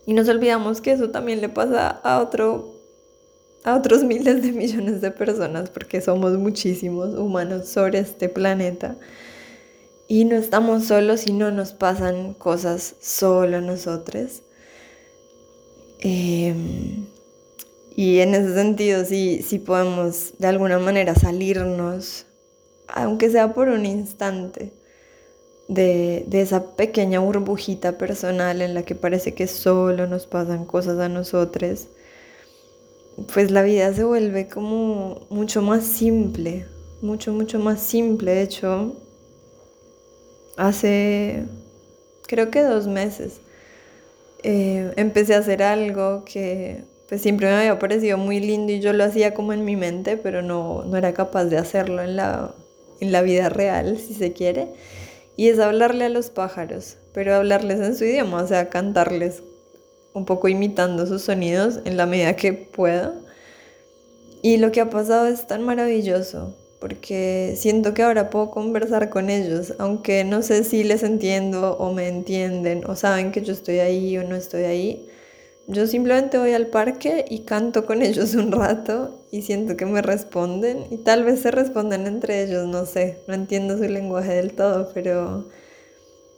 Y 0.06 0.14
nos 0.14 0.28
olvidamos 0.28 0.80
que 0.80 0.92
eso 0.92 1.10
también 1.10 1.40
le 1.40 1.48
pasa 1.48 1.88
a 1.88 2.20
otro 2.20 2.75
a 3.66 3.74
otros 3.74 4.04
miles 4.04 4.42
de 4.42 4.52
millones 4.52 5.00
de 5.00 5.10
personas 5.10 5.70
porque 5.70 6.00
somos 6.00 6.38
muchísimos 6.38 7.18
humanos 7.18 7.68
sobre 7.68 7.98
este 7.98 8.28
planeta. 8.28 8.96
Y 10.06 10.24
no 10.24 10.36
estamos 10.36 10.84
solos 10.84 11.26
y 11.26 11.32
no 11.32 11.50
nos 11.50 11.72
pasan 11.72 12.32
cosas 12.34 12.94
solo 13.00 13.56
a 13.56 13.60
nosotros. 13.60 14.42
Em, 15.98 17.06
y 17.96 18.20
en 18.20 18.36
ese 18.36 18.54
sentido 18.54 19.04
sí, 19.04 19.42
podemos 19.66 20.34
de 20.38 20.46
alguna 20.46 20.78
manera 20.78 21.16
salirnos, 21.16 22.26
aunque 22.86 23.30
sea 23.30 23.52
por 23.52 23.68
un 23.68 23.84
instante, 23.84 24.72
de, 25.66 26.24
de, 26.28 26.42
esa 26.42 26.76
pequeña 26.76 27.18
burbujita 27.18 27.98
personal 27.98 28.62
en 28.62 28.74
la 28.74 28.84
que 28.84 28.94
parece 28.94 29.34
que 29.34 29.48
solo 29.48 30.06
nos 30.06 30.28
pasan 30.28 30.64
cosas 30.64 31.00
a 31.00 31.08
nosotros, 31.08 31.88
pues 33.32 33.50
la 33.50 33.62
vida 33.62 33.92
se 33.94 34.04
vuelve 34.04 34.48
como 34.48 35.26
mucho 35.30 35.62
más 35.62 35.84
simple, 35.84 36.66
mucho, 37.00 37.32
mucho 37.32 37.58
más 37.58 37.80
simple. 37.80 38.32
De 38.32 38.42
hecho, 38.42 38.96
hace 40.56 41.44
creo 42.26 42.50
que 42.50 42.62
dos 42.62 42.86
meses 42.86 43.40
eh, 44.42 44.92
empecé 44.96 45.34
a 45.34 45.38
hacer 45.38 45.62
algo 45.62 46.24
que 46.24 46.84
pues 47.08 47.22
siempre 47.22 47.46
me 47.48 47.54
había 47.54 47.78
parecido 47.78 48.18
muy 48.18 48.40
lindo 48.40 48.72
y 48.72 48.80
yo 48.80 48.92
lo 48.92 49.04
hacía 49.04 49.32
como 49.32 49.52
en 49.52 49.64
mi 49.64 49.76
mente, 49.76 50.16
pero 50.16 50.42
no, 50.42 50.84
no 50.84 50.96
era 50.96 51.14
capaz 51.14 51.44
de 51.44 51.56
hacerlo 51.56 52.02
en 52.02 52.16
la, 52.16 52.54
en 53.00 53.12
la 53.12 53.22
vida 53.22 53.48
real, 53.48 53.98
si 53.98 54.14
se 54.14 54.32
quiere. 54.32 54.68
Y 55.36 55.48
es 55.48 55.58
hablarle 55.58 56.06
a 56.06 56.08
los 56.08 56.30
pájaros, 56.30 56.96
pero 57.12 57.34
hablarles 57.34 57.80
en 57.80 57.94
su 57.94 58.04
idioma, 58.04 58.42
o 58.42 58.46
sea, 58.46 58.68
cantarles 58.70 59.42
un 60.16 60.24
poco 60.24 60.48
imitando 60.48 61.06
sus 61.06 61.22
sonidos 61.22 61.80
en 61.84 61.98
la 61.98 62.06
medida 62.06 62.36
que 62.36 62.54
pueda. 62.54 63.14
Y 64.42 64.56
lo 64.56 64.72
que 64.72 64.80
ha 64.80 64.88
pasado 64.88 65.26
es 65.26 65.46
tan 65.46 65.62
maravilloso 65.62 66.54
porque 66.80 67.54
siento 67.56 67.94
que 67.94 68.02
ahora 68.02 68.30
puedo 68.30 68.50
conversar 68.50 69.10
con 69.10 69.30
ellos, 69.30 69.74
aunque 69.78 70.24
no 70.24 70.42
sé 70.42 70.64
si 70.64 70.84
les 70.84 71.02
entiendo 71.02 71.76
o 71.78 71.92
me 71.92 72.08
entienden 72.08 72.84
o 72.86 72.96
saben 72.96 73.32
que 73.32 73.42
yo 73.42 73.52
estoy 73.52 73.78
ahí 73.80 74.16
o 74.18 74.24
no 74.24 74.36
estoy 74.36 74.64
ahí. 74.64 75.08
Yo 75.68 75.86
simplemente 75.86 76.38
voy 76.38 76.52
al 76.52 76.68
parque 76.68 77.24
y 77.28 77.40
canto 77.40 77.86
con 77.86 78.02
ellos 78.08 78.34
un 78.34 78.52
rato 78.52 79.18
y 79.30 79.42
siento 79.42 79.76
que 79.76 79.86
me 79.86 80.00
responden 80.02 80.86
y 80.90 80.98
tal 80.98 81.24
vez 81.24 81.40
se 81.40 81.50
responden 81.50 82.06
entre 82.06 82.42
ellos, 82.44 82.66
no 82.66 82.86
sé, 82.86 83.18
no 83.26 83.34
entiendo 83.34 83.76
su 83.76 83.84
lenguaje 83.84 84.34
del 84.34 84.52
todo, 84.54 84.90
pero, 84.94 85.48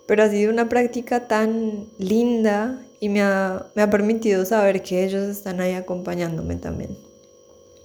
pero 0.06 0.22
ha 0.22 0.30
sido 0.30 0.52
una 0.52 0.68
práctica 0.68 1.28
tan 1.28 1.88
linda 1.98 2.82
y 3.00 3.08
me 3.08 3.22
ha, 3.22 3.70
me 3.74 3.82
ha 3.82 3.90
permitido 3.90 4.44
saber 4.44 4.82
que 4.82 5.04
ellos 5.04 5.24
están 5.28 5.60
ahí 5.60 5.74
acompañándome 5.74 6.56
también. 6.56 6.98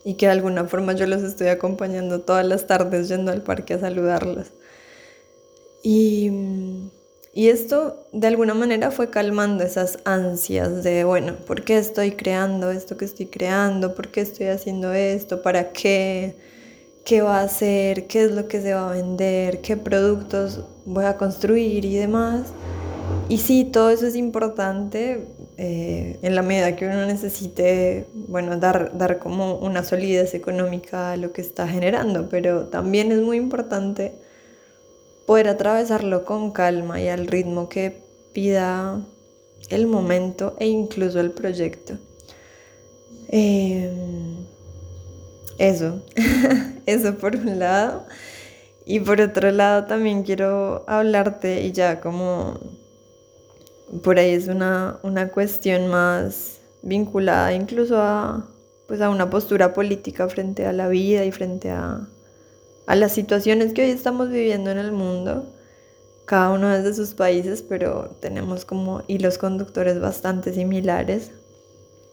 y 0.04 0.16
que 0.16 0.28
de 0.28 0.34
alguna 0.34 0.66
forma 0.66 0.94
yo 0.94 1.06
los 1.08 1.24
estoy 1.24 1.48
acompañando 1.48 2.22
todas 2.22 2.46
las 2.46 2.68
tardes 2.68 3.08
yendo 3.10 3.32
al 3.32 3.44
parque 3.44 3.74
a 3.76 3.80
saludarlas. 3.80 4.54
Y, 5.82 6.30
y 7.34 7.50
esto 7.50 8.08
de 8.12 8.28
alguna 8.28 8.54
manera 8.54 8.92
fue 8.92 9.10
calmando 9.10 9.64
esas 9.64 10.00
ansias 10.06 10.84
de, 10.84 11.04
bueno, 11.04 11.36
¿por 11.46 11.64
qué 11.64 11.78
estoy 11.78 12.14
creando 12.16 12.72
esto 12.72 12.96
que 12.98 13.06
estoy 13.06 13.28
creando? 13.28 13.96
¿Por 13.96 14.10
qué 14.12 14.22
estoy 14.22 14.48
haciendo 14.48 14.94
esto? 14.94 15.42
¿Para 15.42 15.72
qué? 15.74 16.38
¿Qué 17.06 17.22
va 17.22 17.40
a 17.42 17.44
hacer? 17.44 18.08
¿Qué 18.08 18.24
es 18.26 18.32
lo 18.32 18.48
que 18.48 18.62
se 18.62 18.74
va 18.74 18.90
a 18.92 18.94
vender? 18.94 19.62
¿Qué 19.62 19.78
productos 19.78 20.62
voy 20.86 21.06
a 21.06 21.18
construir 21.18 21.86
y 21.86 21.98
demás? 21.98 22.56
Y 23.30 23.38
sí, 23.38 23.64
todo 23.64 23.90
eso 23.90 24.06
es 24.06 24.16
importante 24.16 25.26
eh, 25.58 26.20
en 26.22 26.36
la 26.36 26.42
medida 26.42 26.76
que 26.76 26.86
uno 26.86 27.06
necesite, 27.06 28.06
bueno, 28.14 28.58
dar, 28.58 28.98
dar 28.98 29.20
como 29.20 29.56
una 29.56 29.84
solidez 29.84 30.34
económica 30.34 31.14
a 31.14 31.18
lo 31.18 31.32
que 31.32 31.42
está 31.42 31.68
generando, 31.68 32.30
pero 32.30 32.66
también 32.66 33.12
es 33.12 33.22
muy 33.22 33.38
importante 33.38 34.14
poder 35.26 35.48
atravesarlo 35.48 36.26
con 36.26 36.52
calma 36.52 37.02
y 37.02 37.08
al 37.08 37.28
ritmo 37.28 37.70
que 37.70 38.02
pida 38.34 39.02
el 39.70 39.88
momento 39.88 40.56
e 40.60 40.68
incluso 40.68 41.20
el 41.20 41.32
proyecto. 41.32 41.98
Em, 43.30 44.46
eso, 45.58 46.04
eso 46.86 47.18
por 47.18 47.36
un 47.36 47.58
lado. 47.60 48.06
Y 48.86 49.00
por 49.00 49.22
otro 49.22 49.50
lado 49.52 49.86
también 49.86 50.24
quiero 50.24 50.84
hablarte 50.88 51.64
y 51.64 51.72
ya 51.72 52.02
como 52.02 52.60
por 54.02 54.18
ahí 54.18 54.32
es 54.32 54.48
una, 54.48 55.00
cuestión 55.34 55.88
más 55.88 56.60
vinculada 56.82 57.54
incluso 57.54 57.98
a, 57.98 58.48
pues 58.88 59.02
a 59.02 59.10
una 59.10 59.30
postura 59.30 59.74
política 59.74 60.28
frente 60.28 60.66
a 60.66 60.74
la 60.74 60.88
vida 60.88 61.24
y 61.26 61.32
frente 61.32 61.70
a, 61.70 62.08
a 62.86 62.96
las 62.96 63.12
situaciones 63.12 63.74
que 63.74 63.84
hoy 63.84 63.92
estamos 63.92 64.30
viviendo 64.30 64.72
en 64.72 64.78
el 64.78 64.92
mundo, 64.92 65.46
cada 66.26 66.52
uno 66.52 66.70
desde 66.70 66.94
sus 66.94 67.14
países, 67.14 67.62
pero 67.62 68.16
tenemos 68.20 68.66
como 68.66 69.04
hilos 69.08 69.38
conductores 69.38 70.00
bastante 70.00 70.54
similares. 70.54 71.32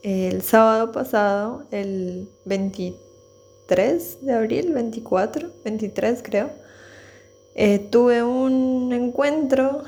El 0.03 0.43
sábado 0.43 0.93
pasado, 0.93 1.65
el 1.71 2.29
23 2.45 4.19
de 4.23 4.33
abril, 4.33 4.73
24, 4.73 5.49
23 5.65 6.23
creo, 6.23 6.51
eh, 7.55 7.79
tuve 7.79 8.23
un 8.23 8.93
encuentro 8.93 9.85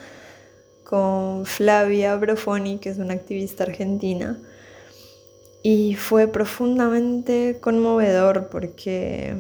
con 0.93 1.47
Flavia 1.47 2.15
Brofoni, 2.17 2.77
que 2.77 2.91
es 2.91 2.99
una 2.99 3.15
activista 3.15 3.65
argentina, 3.65 4.39
y 5.63 5.95
fue 5.95 6.29
profundamente 6.29 7.57
conmovedor 7.63 8.51
porque 8.51 9.35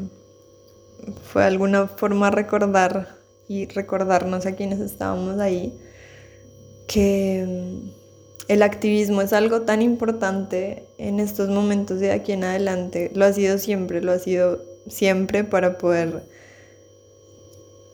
fue 1.24 1.42
de 1.42 1.48
alguna 1.48 1.88
forma 1.88 2.30
recordar 2.30 3.16
y 3.48 3.66
recordarnos 3.66 4.46
a 4.46 4.52
quienes 4.52 4.80
estábamos 4.80 5.40
ahí 5.40 5.78
que 6.86 7.44
mm, 7.46 7.90
el 8.48 8.62
activismo 8.62 9.20
es 9.20 9.34
algo 9.34 9.60
tan 9.60 9.82
importante 9.82 10.86
en 10.96 11.20
estos 11.20 11.50
momentos 11.50 12.00
de 12.00 12.12
aquí 12.12 12.32
en 12.32 12.44
adelante. 12.44 13.10
Lo 13.14 13.26
ha 13.26 13.32
sido 13.34 13.58
siempre, 13.58 14.00
lo 14.00 14.12
ha 14.12 14.18
sido 14.18 14.62
siempre 14.88 15.44
para 15.44 15.76
poder 15.76 16.22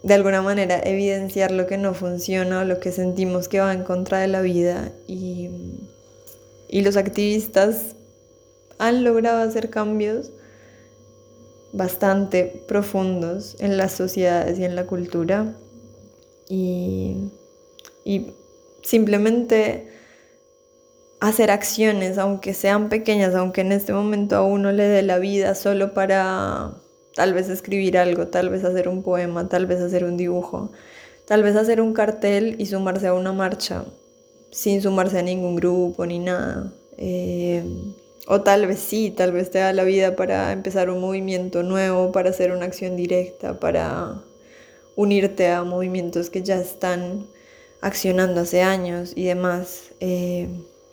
de 0.03 0.15
alguna 0.15 0.43
manera 0.43 0.81
evidenciar 0.83 1.51
lo 1.51 1.67
que 1.67 1.77
no 1.77 1.95
funciona 1.95 2.61
o 2.61 2.65
lo 2.65 2.81
que 2.81 2.93
sentimos 2.93 3.49
que 3.49 3.61
va 3.61 3.73
en 3.73 3.83
contra 3.83 4.19
de 4.19 4.29
la 4.29 4.41
vida 4.41 4.93
y, 5.07 5.51
y 6.69 6.83
los 6.83 6.97
activistas 6.97 7.97
han 8.79 9.03
logrado 9.05 9.43
hacer 9.43 9.71
cambios 9.71 10.31
bastante 11.73 12.63
profundos 12.67 13.57
en 13.59 13.77
las 13.77 13.93
sociedades 13.93 14.59
y 14.59 14.65
en 14.65 14.77
la 14.77 14.87
cultura. 14.87 15.55
Y, 16.49 17.31
y 18.05 18.33
simplemente 18.83 19.89
hacer 21.21 21.51
acciones, 21.51 22.17
aunque 22.17 22.55
sean 22.55 22.89
pequeñas, 22.89 23.35
aunque 23.35 23.61
en 23.61 23.73
este 23.73 23.93
momento 23.93 24.37
a 24.37 24.43
uno 24.45 24.73
le 24.73 24.85
dé 24.85 25.03
la 25.03 25.19
vida 25.19 25.55
solo 25.55 25.93
para 25.93 26.73
tal 27.19 27.35
vez 27.35 27.49
escribir 27.49 27.99
algo, 27.99 28.29
tal 28.29 28.49
vez 28.49 28.63
hacer 28.63 28.89
un 28.89 29.03
poema, 29.03 29.49
tal 29.49 29.67
vez 29.67 29.81
hacer 29.81 30.05
un 30.05 30.17
dibujo, 30.17 30.71
tal 31.27 31.43
vez 31.43 31.57
hacer 31.57 31.81
un 31.81 31.93
cartel 31.93 32.55
y 32.59 32.67
sumarse 32.67 33.09
a 33.09 33.13
una 33.13 33.33
marcha 33.33 33.85
sin 34.53 34.81
sumarse 34.81 35.19
a 35.19 35.23
ningún 35.23 35.57
grupo 35.57 36.07
ni 36.07 36.21
nada. 36.21 36.73
Eh, 36.97 37.65
o 38.29 38.43
tal 38.43 38.69
vez 38.69 38.79
sí, 38.79 39.11
tal 39.11 39.33
vez 39.33 39.51
te 39.51 39.59
da 39.59 39.73
la 39.73 39.83
vida 39.83 40.15
para 40.15 40.53
empezar 40.53 40.91
un 40.91 41.01
movimiento 41.01 41.65
nuevo, 41.65 42.13
para 42.13 42.31
hacer 42.31 42.53
una 42.53 42.67
acción 42.67 42.97
directa, 42.97 43.59
para 43.59 44.23
unirte 44.95 45.49
a 45.49 45.65
movimientos 45.65 46.31
que 46.31 46.45
ya 46.45 46.61
están 46.61 47.27
accionando 47.81 48.43
hace 48.43 48.63
años 48.63 49.13
y 49.17 49.25
demás. 49.25 49.91
Eh, 49.99 50.47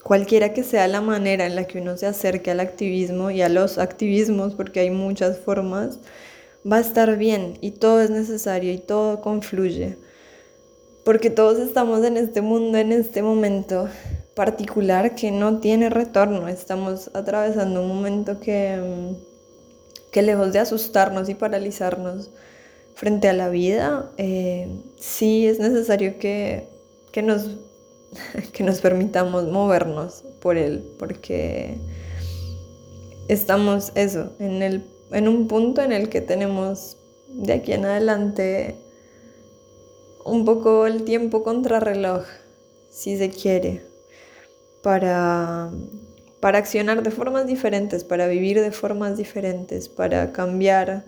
cualquiera 0.06 0.54
que 0.54 0.62
sea 0.62 0.88
la 0.88 1.02
manera 1.02 1.48
en 1.48 1.56
la 1.56 1.65
que 1.65 1.80
uno 1.80 1.98
se 1.98 2.06
acerque 2.06 2.52
al 2.52 2.60
activismo 2.60 3.32
y 3.32 3.41
a 3.41 3.50
los 3.50 3.80
activismos, 3.80 4.54
porque 4.54 4.82
hay 4.82 4.91
muchas 4.91 5.39
formas, 5.39 5.98
va 6.72 6.78
a 6.78 6.82
estar 6.82 7.18
bien 7.18 7.58
y 7.60 7.72
todo 7.72 8.02
es 8.02 8.12
necesario 8.12 8.72
y 8.72 8.78
todo 8.78 9.20
confluye. 9.22 9.98
Porque 11.04 11.32
todos 11.32 11.58
estamos 11.58 12.06
en 12.06 12.18
este 12.18 12.41
mundo, 12.41 12.78
en 12.78 12.91
este 12.91 13.24
momento 13.24 13.89
particular 14.36 15.15
que 15.15 15.32
no 15.32 15.58
tiene 15.60 15.89
retorno. 15.89 16.48
Estamos 16.50 17.10
atravesando 17.15 17.82
un 17.82 17.88
momento 17.88 18.39
que, 18.39 18.78
mm, 18.78 20.12
que 20.12 20.22
lejos 20.22 20.54
de 20.54 20.60
asustarnos 20.60 21.30
y 21.30 21.34
paralizarnos 21.34 22.30
frente 22.94 23.28
a 23.28 23.34
la 23.34 23.50
vida, 23.50 24.12
eh, 24.18 24.68
sí 24.98 25.48
es 25.48 25.58
necesario 25.58 26.20
que, 26.20 26.68
que 27.12 27.24
nos 27.24 27.50
que 28.54 28.63
nos 28.63 28.82
permitamos 28.82 29.45
movernos 29.45 30.23
por 30.41 30.58
él, 30.58 30.95
porque 30.99 31.78
estamos 33.28 33.91
eso, 33.95 34.34
en, 34.39 34.62
el, 34.62 34.86
en 35.12 35.28
un 35.28 35.47
punto 35.47 35.82
en 35.82 35.91
el 35.91 36.10
que 36.10 36.21
tenemos 36.21 36.97
de 37.30 37.54
aquí 37.54 37.73
en 37.73 37.86
adelante 37.86 38.75
un 40.23 40.45
poco 40.45 40.88
el 40.88 41.04
tiempo 41.04 41.43
contrarreloj, 41.43 42.25
si 42.89 43.17
se 43.17 43.30
quiere, 43.30 43.84
para, 44.82 45.69
para 46.39 46.58
accionar 46.58 47.04
de 47.04 47.12
formas 47.12 47.45
diferentes, 47.45 48.04
para 48.04 48.28
vivir 48.28 48.60
de 48.60 48.71
formas 48.71 49.17
diferentes, 49.17 49.88
para 49.88 50.32
cambiar 50.32 51.06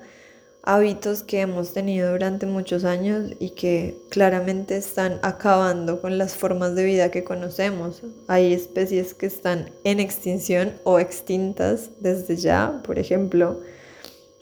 hábitos 0.68 1.24
que 1.24 1.40
hemos 1.40 1.72
tenido 1.72 2.12
durante 2.12 2.46
muchos 2.46 2.84
años 2.84 3.32
y 3.40 3.52
que 3.52 3.98
claramente 4.10 4.76
están 4.76 5.18
acabando 5.22 6.02
con 6.02 6.18
las 6.18 6.36
formas 6.36 6.76
de 6.76 6.84
vida 6.84 7.10
que 7.10 7.24
conocemos. 7.24 8.02
Hay 8.28 8.52
especies 8.52 9.14
que 9.14 9.28
están 9.28 9.70
en 9.86 10.02
extinción 10.02 10.74
o 10.84 11.00
extintas 11.00 11.92
desde 12.02 12.36
ya. 12.36 12.82
Por 12.84 13.00
ejemplo, 13.00 13.62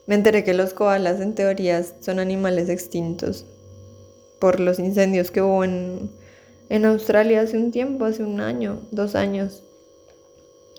me 0.07 0.15
enteré 0.15 0.43
que 0.43 0.55
los 0.55 0.73
koalas 0.73 1.21
en 1.21 1.35
teoría 1.35 1.85
son 1.99 2.17
animales 2.17 2.69
extintos 2.69 3.45
por 4.39 4.59
los 4.59 4.79
incendios 4.79 5.29
que 5.29 5.43
hubo 5.43 5.63
en, 5.63 6.09
en 6.69 6.85
Australia 6.85 7.41
hace 7.41 7.55
un 7.55 7.69
tiempo, 7.69 8.03
hace 8.03 8.23
un 8.23 8.41
año, 8.41 8.81
dos 8.89 9.13
años. 9.13 9.61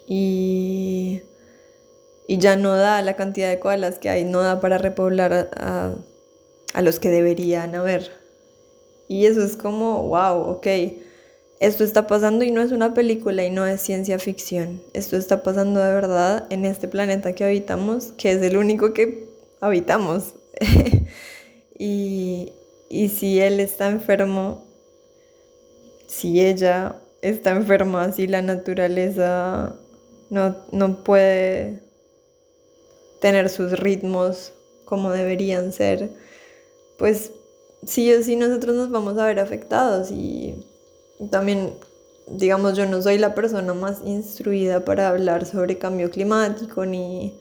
Y 0.09 1.22
y 2.29 2.39
ya 2.39 2.57
no 2.57 2.77
da 2.77 3.03
la 3.03 3.15
cantidad 3.15 3.49
de 3.49 3.59
koalas 3.59 3.99
que 3.99 4.09
hay, 4.11 4.25
no 4.25 4.43
da 4.43 4.61
para 4.61 4.79
repoblar 4.79 5.51
a, 5.57 5.95
los 6.83 7.01
que 7.01 7.09
deberían 7.09 7.75
haber. 7.75 8.11
Y 9.09 9.27
eso 9.27 9.43
es 9.43 9.57
como, 9.57 10.03
wow, 10.09 10.41
ok, 10.51 10.67
esto 11.61 11.85
está 11.85 12.07
pasando 12.07 12.45
y 12.45 12.51
no 12.51 12.61
es 12.61 12.73
una 12.73 12.93
película 12.93 13.45
y 13.45 13.51
no 13.51 13.67
es 13.67 13.81
ciencia 13.81 14.19
ficción. 14.19 14.83
Esto 14.93 15.17
está 15.17 15.43
pasando 15.43 15.81
de 15.81 15.95
verdad 15.95 16.47
en 16.51 16.65
este 16.65 16.89
planeta 16.89 17.33
que 17.33 17.45
habitamos, 17.45 18.12
que 18.12 18.33
es 18.33 18.43
el 18.43 18.57
único 18.57 18.93
que 18.93 19.29
habitamos. 19.61 20.35
y, 21.79 22.53
y 22.91 23.09
si 23.09 23.41
él 23.41 23.61
está 23.61 23.89
enfermo, 23.89 24.65
si 26.09 26.45
ella 26.45 26.97
está 27.23 27.53
enferma, 27.53 28.12
si 28.12 28.27
la 28.27 28.43
naturaleza 28.43 29.77
no, 30.31 30.57
no 30.73 31.05
puede 31.05 31.86
tener 33.20 33.48
sus 33.48 33.79
ritmos 33.79 34.52
como 34.85 35.11
deberían 35.11 35.72
ser, 35.72 36.11
pues 36.98 37.33
sí 37.85 38.12
o 38.12 38.22
sí 38.22 38.37
nosotros 38.37 38.76
nos 38.76 38.90
vamos 38.90 39.18
a 39.18 39.26
ver 39.26 39.38
afectados 39.40 40.11
y 40.11 40.66
también, 41.31 41.74
digamos, 42.29 42.76
yo 42.76 42.87
no 42.87 43.00
soy 43.00 43.18
la 43.18 43.35
persona 43.35 43.74
más 43.74 44.00
instruida 44.05 44.85
para 44.85 45.09
hablar 45.09 45.46
sobre 45.46 45.79
cambio 45.79 46.11
climático 46.11 46.85
ni, 46.85 47.38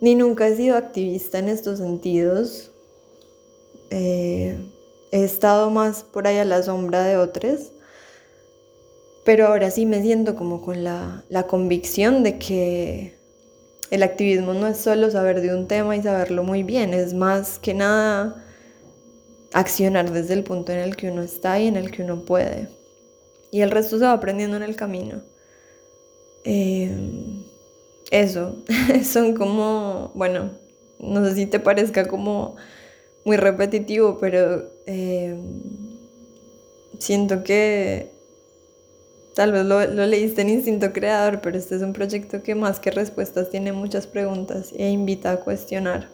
ni 0.00 0.14
nunca 0.14 0.48
he 0.48 0.56
sido 0.56 0.76
activista 0.76 1.38
en 1.38 1.48
estos 1.48 1.78
sentidos. 1.78 2.70
Eh, 3.90 4.58
he 5.12 5.24
estado 5.24 5.70
más 5.70 6.02
por 6.02 6.26
ahí 6.26 6.38
a 6.38 6.44
la 6.44 6.62
sombra 6.62 7.04
de 7.04 7.16
otros, 7.16 7.72
pero 9.24 9.46
ahora 9.48 9.70
sí 9.70 9.86
me 9.86 10.02
siento 10.02 10.34
como 10.34 10.62
con 10.62 10.84
la, 10.84 11.24
la 11.28 11.46
convicción 11.46 12.22
de 12.22 12.38
que 12.38 13.15
el 13.90 14.02
activismo 14.02 14.54
no 14.54 14.66
es 14.66 14.78
solo 14.78 15.10
saber 15.10 15.40
de 15.40 15.54
un 15.54 15.68
tema 15.68 15.96
y 15.96 16.02
saberlo 16.02 16.42
muy 16.42 16.62
bien, 16.62 16.94
es 16.94 17.14
más 17.14 17.58
que 17.58 17.74
nada 17.74 18.42
accionar 19.52 20.10
desde 20.10 20.34
el 20.34 20.42
punto 20.44 20.72
en 20.72 20.78
el 20.78 20.96
que 20.96 21.10
uno 21.10 21.22
está 21.22 21.58
y 21.60 21.68
en 21.68 21.76
el 21.76 21.90
que 21.90 22.02
uno 22.02 22.24
puede. 22.24 22.68
Y 23.50 23.60
el 23.60 23.70
resto 23.70 23.98
se 23.98 24.04
va 24.04 24.12
aprendiendo 24.12 24.56
en 24.56 24.62
el 24.62 24.76
camino. 24.76 25.22
Eh, 26.44 26.90
eso, 28.10 28.56
son 29.04 29.34
como, 29.34 30.12
bueno, 30.14 30.50
no 30.98 31.24
sé 31.24 31.34
si 31.34 31.46
te 31.46 31.60
parezca 31.60 32.06
como 32.06 32.56
muy 33.24 33.36
repetitivo, 33.36 34.18
pero 34.18 34.70
eh, 34.86 35.36
siento 36.98 37.42
que 37.42 38.15
tal 39.36 39.52
vez 39.52 39.66
lo, 39.66 39.86
lo, 39.86 40.06
leíste 40.06 40.40
en 40.40 40.48
Instinto 40.48 40.94
Creador, 40.94 41.42
pero 41.42 41.58
este 41.58 41.76
es 41.76 41.82
un 41.82 41.92
proyecto 41.92 42.42
que 42.42 42.54
más 42.54 42.80
que 42.80 42.90
respuestas 42.90 43.50
tiene 43.50 43.70
muchas 43.70 44.06
preguntas 44.06 44.72
e 44.74 44.88
invita 44.88 45.30
a 45.30 45.36
cuestionar. 45.40 46.08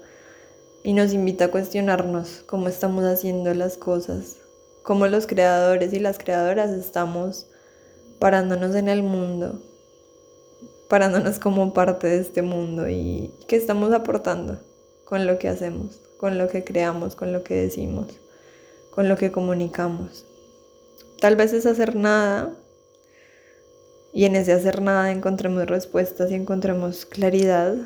Y 0.82 0.92
nos 0.92 1.12
invita 1.12 1.44
a 1.44 1.50
cuestionarnos 1.52 2.42
cómo 2.46 2.66
estamos 2.66 3.04
haciendo 3.04 3.54
las 3.54 3.76
cosas, 3.76 4.38
cómo 4.82 5.06
los 5.06 5.28
creadores 5.28 5.92
y 5.92 6.00
las 6.00 6.18
creadoras 6.18 6.72
estamos 6.72 7.46
parándonos 8.18 8.74
en 8.74 8.88
el 8.88 9.04
mundo, 9.04 9.62
parándonos 10.88 11.38
como 11.38 11.72
parte 11.72 12.08
de 12.08 12.18
este 12.18 12.42
mundo 12.42 12.88
y 12.88 13.32
qué 13.46 13.54
estamos 13.54 13.92
aportando 13.92 14.58
con 15.04 15.28
lo 15.28 15.38
que 15.38 15.46
hacemos, 15.46 16.00
con 16.16 16.38
lo 16.38 16.48
que 16.48 16.64
creamos, 16.64 17.14
con 17.14 17.32
lo 17.32 17.44
que 17.44 17.54
decimos, 17.54 18.08
con 18.90 19.08
lo 19.08 19.16
que 19.16 19.30
comunicamos. 19.30 20.26
Tal 21.20 21.36
vez 21.36 21.52
es 21.52 21.66
hacer 21.66 21.94
nada 21.94 22.56
y 24.12 24.24
en 24.24 24.36
ese 24.36 24.52
hacer 24.52 24.82
nada 24.82 25.10
encontremos 25.10 25.66
respuestas 25.66 26.30
y 26.30 26.34
encontremos 26.34 27.06
claridad. 27.06 27.76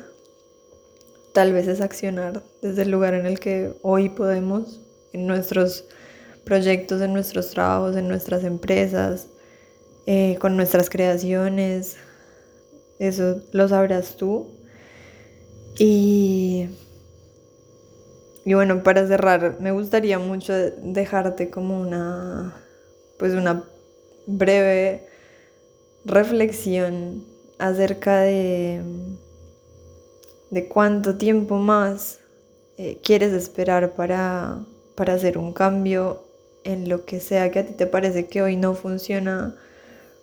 Tal 1.33 1.53
vez 1.53 1.67
es 1.67 1.81
accionar 1.81 2.41
desde 2.61 2.81
el 2.83 2.91
lugar 2.91 3.13
en 3.13 3.25
el 3.25 3.39
que 3.39 3.73
hoy 3.81 4.09
podemos, 4.09 4.81
en 5.13 5.27
nuestros 5.27 5.85
proyectos, 6.43 7.01
en 7.01 7.13
nuestros 7.13 7.51
trabajos, 7.51 7.95
en 7.95 8.07
nuestras 8.07 8.43
empresas, 8.43 9.27
eh, 10.05 10.37
con 10.39 10.55
nuestras 10.57 10.89
creaciones. 10.89 11.97
Eso 12.99 13.41
lo 13.51 13.67
sabrás 13.67 14.17
tú. 14.17 14.47
Y 15.77 16.69
y 18.47 18.53
bueno, 18.53 18.81
para 18.81 19.05
cerrar, 19.05 19.57
me 19.59 19.73
gustaría 19.73 20.19
mucho 20.19 20.53
dejarte 20.53 21.49
como 21.49 21.81
una, 21.81 22.55
pues 23.19 23.33
una 23.33 23.65
breve 24.25 25.05
reflexión 26.07 27.23
acerca 27.59 28.21
de, 28.21 28.81
de 30.49 30.67
cuánto 30.67 31.17
tiempo 31.17 31.57
más 31.57 32.19
eh, 32.77 32.99
quieres 33.03 33.33
esperar 33.33 33.93
para, 33.93 34.59
para 34.95 35.13
hacer 35.13 35.37
un 35.37 35.53
cambio 35.53 36.23
en 36.63 36.89
lo 36.89 37.05
que 37.05 37.19
sea 37.19 37.51
que 37.51 37.59
a 37.59 37.65
ti 37.65 37.73
te 37.73 37.87
parece 37.87 38.27
que 38.27 38.41
hoy 38.41 38.55
no 38.55 38.73
funciona 38.73 39.55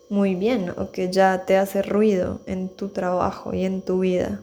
muy 0.08 0.34
bien 0.34 0.70
o 0.76 0.90
que 0.90 1.10
ya 1.10 1.44
te 1.46 1.56
hace 1.56 1.82
ruido 1.82 2.40
en 2.46 2.68
tu 2.68 2.88
trabajo 2.88 3.54
y 3.54 3.64
en 3.64 3.82
tu 3.82 4.00
vida. 4.00 4.40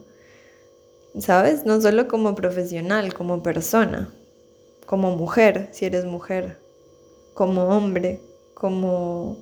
¿sabes? 1.20 1.66
No 1.66 1.82
solo 1.82 2.08
como 2.08 2.36
profesional, 2.36 3.14
como 3.14 3.44
persona, 3.44 4.14
como 4.86 5.16
mujer, 5.16 5.70
si 5.72 5.86
eres 5.86 6.06
mujer, 6.06 6.58
como 7.34 7.66
hombre, 7.66 8.20
como 8.54 9.38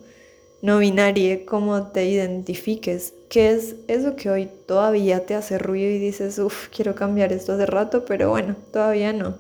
no 0.62 0.80
binario, 0.80 1.45
cómo 1.45 1.88
te 1.91 2.06
identifiques, 2.06 3.13
qué 3.30 3.52
es 3.52 3.76
eso 3.88 4.15
que 4.15 4.30
hoy 4.30 4.50
todavía 4.65 5.26
te 5.26 5.36
hace 5.36 5.58
ruido 5.58 5.89
y 5.91 6.00
dices, 6.00 6.38
uff, 6.39 6.67
quiero 6.69 6.95
cambiar 6.95 7.32
esto 7.32 7.54
hace 7.54 7.65
rato, 7.65 8.06
pero 8.06 8.30
bueno, 8.30 8.56
todavía 8.72 9.13
no. 9.13 9.38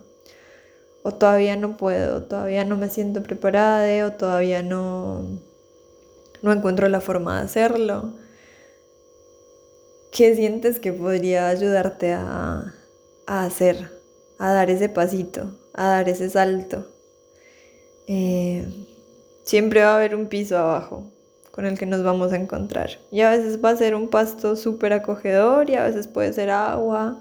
O 1.03 1.13
todavía 1.13 1.55
no 1.55 1.77
puedo, 1.77 2.23
todavía 2.23 2.63
no 2.65 2.77
me 2.77 2.89
siento 2.89 3.23
preparada, 3.23 4.05
o 4.05 4.11
todavía 4.13 4.63
no, 4.63 5.25
no 6.41 6.53
encuentro 6.53 6.87
la 6.89 7.01
forma 7.01 7.39
de 7.39 7.45
hacerlo. 7.45 8.13
¿Qué 10.11 10.35
sientes 10.35 10.79
que 10.79 10.91
podría 10.91 11.49
ayudarte 11.49 12.13
a, 12.13 12.73
hacer, 13.25 13.89
a 14.37 14.51
dar 14.51 14.69
ese 14.69 14.89
pasito, 14.89 15.57
a 15.73 15.87
dar 15.87 16.09
ese 16.09 16.29
salto? 16.29 16.87
Eh, 18.07 18.88
siempre 19.49 19.81
va 19.81 19.93
a 19.93 19.95
haber 19.95 20.13
un 20.15 20.27
piso 20.27 20.59
abajo 20.59 21.11
con 21.49 21.65
el 21.65 21.75
que 21.75 21.87
nos 21.87 22.03
vamos 22.03 22.31
a 22.33 22.35
encontrar. 22.35 22.91
Y 23.09 23.21
a 23.21 23.31
veces 23.31 23.59
va 23.65 23.71
a 23.71 23.75
ser 23.75 23.95
un 23.95 24.07
pasto 24.07 24.55
súper 24.55 24.93
acogedor 24.93 25.71
y 25.71 25.73
a 25.73 25.85
veces 25.85 26.07
puede 26.07 26.31
ser 26.33 26.51
agua 26.51 27.19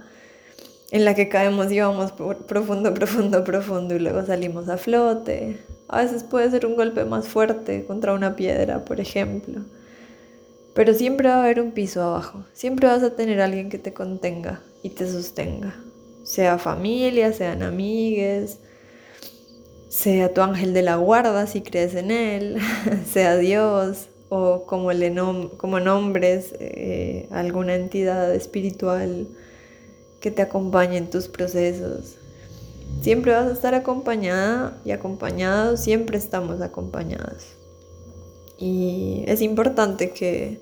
en 0.91 1.07
la 1.07 1.15
que 1.15 1.31
caemos 1.31 1.73
y 1.73 1.81
vamos 1.81 2.13
profundo, 2.47 2.93
profundo, 2.93 3.45
profundo 3.45 3.95
y 3.95 4.01
luego 4.01 4.27
salimos 4.27 4.69
a 4.69 4.77
flote. 4.77 5.57
A 5.89 6.03
veces 6.03 6.23
puede 6.23 6.51
ser 6.51 6.67
un 6.67 6.77
golpe 6.77 7.07
más 7.07 7.27
fuerte 7.27 7.87
contra 7.87 8.13
una 8.13 8.37
piedra, 8.37 8.85
por 8.85 9.01
ejemplo. 9.01 9.63
Pero 10.75 10.93
siempre 10.93 11.31
va 11.31 11.37
a 11.37 11.45
haber 11.45 11.63
un 11.63 11.73
piso 11.73 12.03
abajo, 12.03 12.45
siempre 12.53 12.89
vas 12.89 13.03
a 13.03 13.17
tener 13.17 13.41
alguien 13.41 13.71
que 13.71 13.79
te 13.79 13.95
contenga 13.95 14.61
y 14.83 14.91
te 14.91 15.11
sostenga, 15.11 15.75
sea 16.25 16.59
familia, 16.59 17.33
sean 17.33 17.63
amigues, 17.63 18.59
sea 19.89 20.33
tu 20.33 20.41
ángel 20.43 20.75
de 20.75 20.83
la 20.83 20.97
guarda 20.97 21.47
si 21.47 21.63
crees 21.63 21.95
en 21.95 22.11
él, 22.11 22.59
sea 23.11 23.37
Dios 23.37 24.09
o 24.29 24.65
como, 24.67 24.93
le 24.93 25.15
como 25.57 25.81
nombres 25.81 26.55
eh, 26.61 27.27
alguna 27.31 27.75
entidad 27.75 28.35
espiritual 28.35 29.27
que 30.21 30.31
te 30.31 30.43
acompañe 30.43 30.99
en 30.99 31.11
tus 31.11 31.29
procesos. 31.29 32.17
Siempre 33.03 33.33
vas 33.33 33.47
a 33.47 33.53
estar 33.53 33.75
acompañada 33.75 34.79
y 34.85 34.91
acompañado, 34.91 35.77
siempre 35.77 36.19
estamos 36.19 36.61
acompañados. 36.61 37.47
Y 38.59 39.25
es 39.27 39.41
importante 39.41 40.11
que 40.11 40.61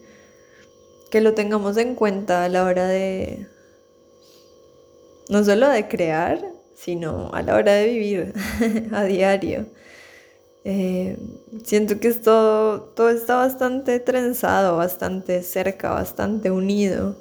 que 1.11 1.21
lo 1.21 1.35
tengamos 1.35 1.77
en 1.77 1.95
cuenta 1.95 2.45
a 2.45 2.49
la 2.49 2.65
hora 2.65 2.87
de, 2.87 3.47
no 5.29 5.45
solo 5.45 5.69
de 5.69 5.89
crear, 5.89 6.45
sino 6.77 7.31
a 7.33 7.43
la 7.43 7.57
hora 7.57 7.73
de 7.73 7.87
vivir 7.87 8.35
a 8.93 9.05
diario. 9.05 9.67
Eh, 10.65 11.17
siento 11.65 12.01
que 12.01 12.09
esto, 12.09 12.93
todo 12.95 13.11
está 13.11 13.37
bastante 13.37 14.01
trenzado, 14.01 14.77
bastante 14.77 15.43
cerca, 15.43 15.91
bastante 15.91 16.51
unido. 16.51 17.17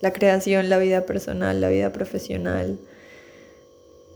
La 0.00 0.12
creación, 0.12 0.68
la 0.68 0.78
vida 0.78 1.06
personal, 1.06 1.60
la 1.60 1.68
vida 1.68 1.92
profesional, 1.92 2.80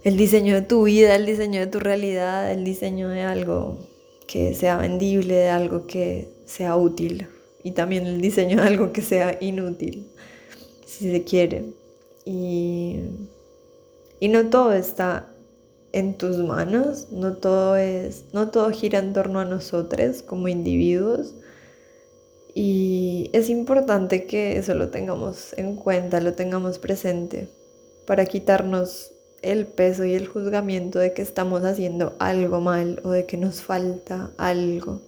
el 0.05 0.17
diseño 0.17 0.55
de 0.55 0.63
tu 0.63 0.85
vida, 0.85 1.15
el 1.15 1.27
diseño 1.27 1.61
de 1.61 1.67
tu 1.67 1.79
realidad, 1.79 2.51
el 2.51 2.65
diseño 2.65 3.09
de 3.09 3.23
algo 3.23 3.79
que 4.27 4.55
sea 4.55 4.79
vendible, 4.79 5.35
de 5.35 5.51
algo 5.51 5.87
que 5.87 6.29
sea 6.45 6.77
útil 6.77 7.29
y 7.63 7.73
también 7.73 8.07
el 8.07 8.21
diseño 8.21 8.63
de 8.63 8.69
algo 8.69 8.93
que 8.93 9.03
sea 9.03 9.39
inútil, 9.41 10.09
si 10.87 11.11
se 11.11 11.25
quiere. 11.25 11.65
Y, 12.25 13.01
y 14.21 14.29
no 14.29 14.49
todo 14.51 14.73
está 14.73 15.29
en 15.93 16.19
tus 16.19 16.37
manos, 16.39 17.09
no 17.11 17.35
todo, 17.35 17.77
es, 17.77 18.25
no 18.33 18.51
todo 18.51 18.71
gira 18.71 18.99
en 18.99 19.13
torno 19.13 19.41
a 19.41 19.45
nosotros 19.45 20.23
como 20.23 20.49
individuos. 20.49 21.35
Y 22.55 23.31
es 23.33 23.51
importante 23.51 24.27
que 24.27 24.57
eso 24.59 24.75
lo 24.75 24.89
tengamos 24.89 25.53
en 25.59 25.77
cuenta, 25.77 26.21
lo 26.21 26.33
tengamos 26.33 26.79
presente, 26.79 27.49
para 28.07 28.27
quitarnos 28.27 29.13
el 29.43 29.67
peso 29.67 30.05
y 30.05 30.15
el 30.15 30.27
juzgamiento 30.27 30.99
de 30.99 31.13
que 31.13 31.23
estamos 31.23 31.63
haciendo 31.65 32.15
algo 32.19 32.61
mal 32.61 33.01
o 33.05 33.11
de 33.11 33.27
que 33.27 33.37
nos 33.37 33.61
falta 33.61 34.31
algo 34.39 35.01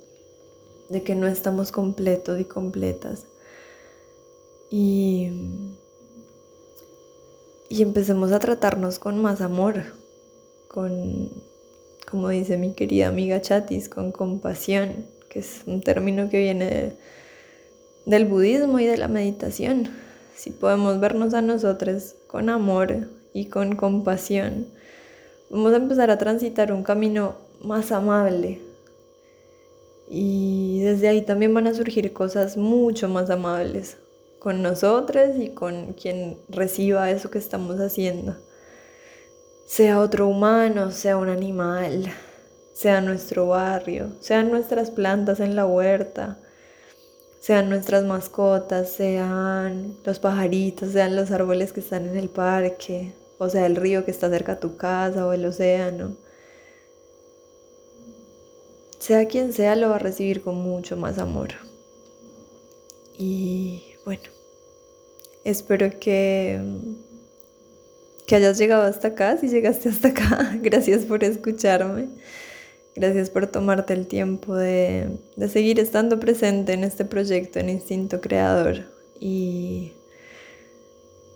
de 0.88 1.02
que 1.02 1.14
no 1.14 1.26
estamos 1.26 1.72
completos 1.72 2.40
y 2.40 2.44
completas. 2.44 3.26
Y, 4.70 5.30
y 7.68 7.82
empecemos 7.82 8.32
a 8.32 8.38
tratarnos 8.38 8.98
con 8.98 9.20
más 9.20 9.40
amor, 9.40 9.82
con, 10.68 11.30
como 12.10 12.28
dice 12.30 12.56
mi 12.56 12.72
querida 12.72 13.08
amiga 13.08 13.40
Chatis, 13.40 13.88
con 13.88 14.12
compasión, 14.12 15.06
que 15.28 15.40
es 15.40 15.62
un 15.66 15.82
término 15.82 16.30
que 16.30 16.38
viene 16.38 16.92
del 18.06 18.26
budismo 18.26 18.80
y 18.80 18.86
de 18.86 18.96
la 18.96 19.08
meditación. 19.08 19.90
Si 20.34 20.50
podemos 20.50 21.00
vernos 21.00 21.34
a 21.34 21.42
nosotros 21.42 22.14
con 22.26 22.48
amor 22.48 23.08
y 23.34 23.46
con 23.46 23.76
compasión, 23.76 24.66
vamos 25.50 25.72
a 25.72 25.76
empezar 25.76 26.10
a 26.10 26.18
transitar 26.18 26.72
un 26.72 26.82
camino 26.82 27.36
más 27.60 27.92
amable, 27.92 28.60
y 30.10 30.80
desde 30.80 31.08
ahí 31.08 31.22
también 31.22 31.52
van 31.52 31.66
a 31.66 31.74
surgir 31.74 32.12
cosas 32.12 32.56
mucho 32.56 33.08
más 33.08 33.28
amables 33.28 33.98
con 34.38 34.62
nosotros 34.62 35.36
y 35.38 35.50
con 35.50 35.94
quien 35.94 36.38
reciba 36.48 37.10
eso 37.10 37.30
que 37.30 37.38
estamos 37.38 37.80
haciendo. 37.80 38.36
Sea 39.66 40.00
otro 40.00 40.26
humano, 40.28 40.90
sea 40.92 41.16
un 41.16 41.28
animal, 41.28 42.12
sea 42.72 43.00
nuestro 43.00 43.48
barrio, 43.48 44.12
sean 44.20 44.50
nuestras 44.50 44.90
plantas 44.90 45.40
en 45.40 45.56
la 45.56 45.66
huerta, 45.66 46.38
sean 47.40 47.68
nuestras 47.68 48.04
mascotas, 48.04 48.90
sean 48.90 49.96
los 50.04 50.18
pajaritos, 50.18 50.92
sean 50.92 51.16
los 51.16 51.30
árboles 51.30 51.72
que 51.72 51.80
están 51.80 52.06
en 52.06 52.16
el 52.16 52.28
parque, 52.28 53.12
o 53.38 53.48
sea 53.48 53.66
el 53.66 53.76
río 53.76 54.04
que 54.04 54.10
está 54.10 54.28
cerca 54.28 54.52
a 54.52 54.60
tu 54.60 54.76
casa 54.76 55.26
o 55.26 55.32
el 55.32 55.44
océano. 55.44 56.16
Sea 58.98 59.26
quien 59.26 59.52
sea, 59.52 59.76
lo 59.76 59.90
va 59.90 59.96
a 59.96 60.00
recibir 60.00 60.42
con 60.42 60.56
mucho 60.56 60.96
más 60.96 61.18
amor. 61.18 61.50
Y 63.16 63.82
bueno, 64.08 64.22
espero 65.44 65.90
que, 66.00 66.58
que 68.26 68.36
hayas 68.36 68.56
llegado 68.56 68.84
hasta 68.84 69.08
acá, 69.08 69.36
si 69.36 69.48
llegaste 69.48 69.90
hasta 69.90 70.08
acá. 70.08 70.56
Gracias 70.62 71.04
por 71.04 71.22
escucharme. 71.24 72.08
Gracias 72.96 73.28
por 73.28 73.48
tomarte 73.48 73.92
el 73.92 74.06
tiempo 74.06 74.56
de, 74.56 75.18
seguir 75.52 75.78
estando 75.78 76.18
presente 76.18 76.72
en 76.72 76.84
este 76.84 77.04
proyecto, 77.04 77.58
en 77.58 77.68
Instinto 77.68 78.22
Creador. 78.22 78.86
Y 79.20 79.92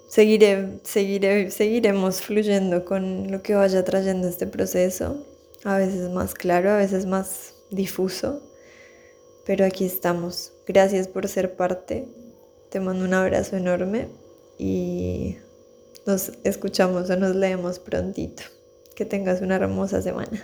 seguiré, 0.09 0.79
seguiré, 0.83 1.51
seguiremos 1.51 2.23
fluyendo 2.23 2.87
con 2.87 3.31
lo 3.31 3.43
que 3.43 3.55
vaya 3.55 3.85
trayendo 3.85 4.29
este 4.29 4.47
proceso. 4.47 5.23
A 5.63 5.77
veces 5.77 6.09
más 6.09 6.33
claro, 6.33 6.71
a 6.71 6.79
veces 6.79 7.05
más 7.05 7.53
difuso. 7.69 8.41
Pero 9.45 9.67
aquí 9.67 9.85
estamos. 9.85 10.55
Gracias 10.67 11.07
por 11.07 11.29
ser 11.29 11.55
parte. 11.55 12.09
Te 12.73 12.81
mando 12.81 13.05
un 13.05 13.13
abrazo 13.13 13.55
enorme 13.59 14.09
y 14.57 15.37
nos 16.07 16.33
escuchamos 16.43 17.11
o 17.11 17.17
nos 17.17 17.37
leemos 17.37 17.79
prontito. 17.79 18.45
Que 18.97 19.05
tengas 19.05 19.43
una 19.43 19.57
hermosa 19.57 20.01
semana. 20.01 20.43